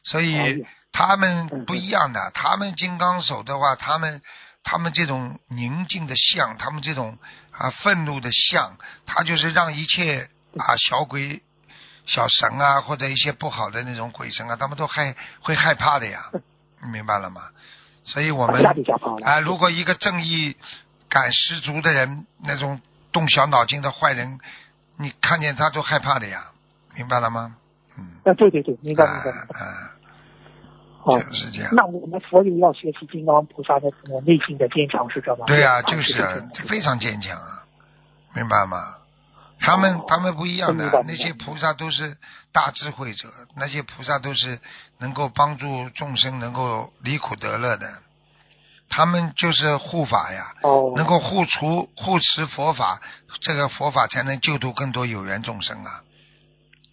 [0.04, 4.22] 所以他们不一样的，他们金刚手的话，他们。
[4.64, 7.16] 他们这种宁静的相，他们这种
[7.52, 10.28] 啊愤怒的相，他就是让一切
[10.58, 11.42] 啊小鬼、
[12.04, 16.22] 小神啊，或者一些不好的那种鬼神啊，他们都害会害怕的呀，
[16.92, 17.40] 明白了吗？
[18.04, 18.62] 所以我们
[19.24, 20.54] 啊，如果一个正义
[21.08, 22.78] 感十足的人，那种
[23.10, 24.38] 动小脑筋的坏人，
[24.98, 26.44] 你看见他都害怕的呀，
[26.94, 27.56] 明白了吗？
[27.98, 29.30] 嗯，啊，对对对，明白明白。
[29.58, 29.94] 啊。
[31.32, 31.70] 是这样。
[31.72, 35.46] 那我们佛友要学习金刚菩萨的什么内心的坚强是这吗？
[35.46, 36.22] 对啊，就是
[36.68, 37.64] 非常坚强啊，
[38.34, 38.94] 明白吗？
[39.58, 42.16] 他们他们不一样的，那些菩萨都是
[42.52, 44.60] 大智慧者，那些菩萨都是
[44.98, 47.90] 能够帮助众生能够离苦得乐的，
[48.90, 50.52] 他们就是护法呀，
[50.94, 53.00] 能够护除护持佛法，
[53.40, 56.02] 这个佛法才能救度更多有缘众生啊。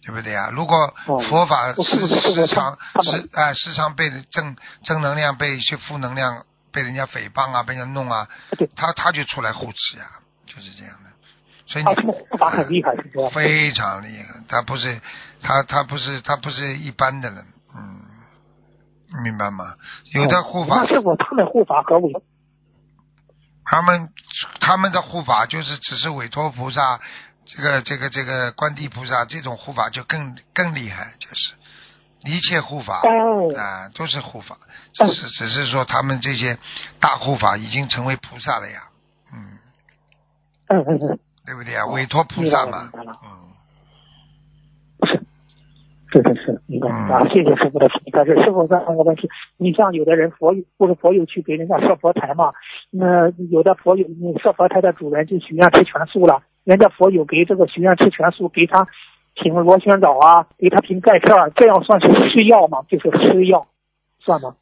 [0.06, 0.50] 对不对呀？
[0.52, 0.94] 如果
[1.28, 8.28] 佛法时时常时啊时常被正正能量被一些负能量被人家诽谤啊被人家弄啊，
[8.76, 10.06] 他他就出来护持呀，
[10.46, 11.10] 就是这样的。
[11.66, 13.28] 所以你护法很厉害，是吧？
[13.34, 15.00] 非常厉害，他不是
[15.42, 17.44] 他他不是他不是一般的人，
[17.76, 18.00] 嗯，
[19.24, 19.74] 明白吗？
[20.12, 22.22] 有的护法那是我他们护法和我，
[23.64, 24.08] 他们
[24.60, 27.00] 他们的护法就是只是委托菩萨。
[27.46, 31.54] 这个这个这个观地菩萨这种护法就更更厉害，就是
[32.24, 33.00] 一切护法
[33.56, 34.58] 啊都是护法，
[34.92, 36.58] 只是只是说他们这些
[37.00, 38.88] 大护法已经成为菩萨了呀，
[39.32, 39.58] 嗯
[40.68, 41.86] 嗯嗯嗯，对不对啊？
[41.86, 43.54] 委托菩萨嘛，嗯，
[45.06, 45.22] 是
[46.10, 47.20] 是是是，明白啊！
[47.28, 48.34] 谢谢师傅的但是。
[48.42, 52.52] 师傅再问个问题，你像有的人佛不是佛友去给人家设佛台嘛？
[52.90, 54.04] 那有的佛友
[54.42, 56.42] 设佛台的主人就许愿吃全素了。
[56.66, 58.88] 人家佛友给这个许愿吃全素，给他
[59.34, 62.82] 品螺旋藻啊，给他品钙片，这样算是施药吗？
[62.88, 63.68] 就是施药，
[64.18, 64.56] 算吗？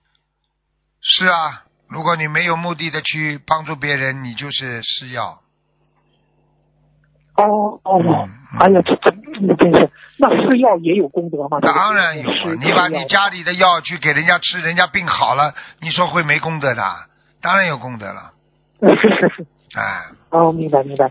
[1.00, 5.40] 是啊，如果你没有目的的去帮助别人，你就是施药。
[7.36, 8.28] 哦哦，
[8.60, 11.58] 哎呀，这这真是，那施药也有功德吗？
[11.60, 12.34] 当然有啊！
[12.60, 16.82] 你把你家里的药去给人家吃，人家病好了，你说会没功德的？
[17.40, 18.32] 当然有功德了。
[18.82, 19.46] 是是是。
[19.78, 20.04] 哎。
[20.30, 21.10] 哦，明白明白。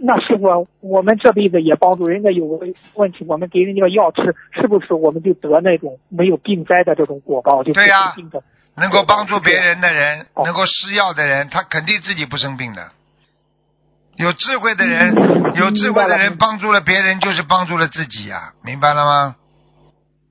[0.00, 7.62] 那师傅，我们这辈子也帮助人家有个问题，我们给人家药吃，是不是我们就得那种没有病灾的这种果报？
[7.62, 8.14] 就对呀，
[8.76, 12.92] 能够帮助别人的人，能够施药的人，他肯定自己不生病的。
[14.16, 15.14] 有智慧的人，
[15.54, 19.36] 有智慧的人帮助了别人，就是帮助了自己呀，明白了吗？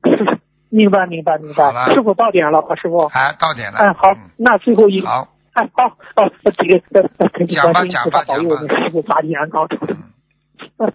[0.69, 1.93] 明白明白明白。
[1.93, 3.05] 师傅到点了，师傅。
[3.07, 3.79] 哎，到点了。
[3.79, 5.05] 嗯，好，那最后一。
[5.05, 5.27] 好。
[5.57, 9.67] 哎，好，哦，这个呃，恳请观世音菩萨保佑我们师傅法体安康。
[10.77, 10.93] 嗯，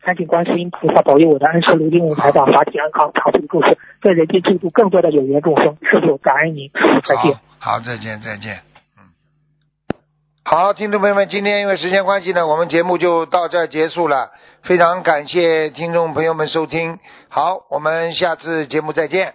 [0.00, 5.76] 恳请观世音菩萨保佑我的恩师卢金武台长法体安康，长久住世，在人间救度更多的有缘众生。
[5.82, 6.70] 师傅，感恩您，
[7.06, 7.38] 再见。
[7.58, 8.60] 好，再见，再见。
[8.96, 9.12] 嗯，
[10.42, 14.30] 好，听众朋友们，今天因为时间关系呢，我们节目就到这结束了。
[14.62, 16.98] 非常感谢听众朋友们收听，
[17.28, 19.34] 好，我们下次节目再见。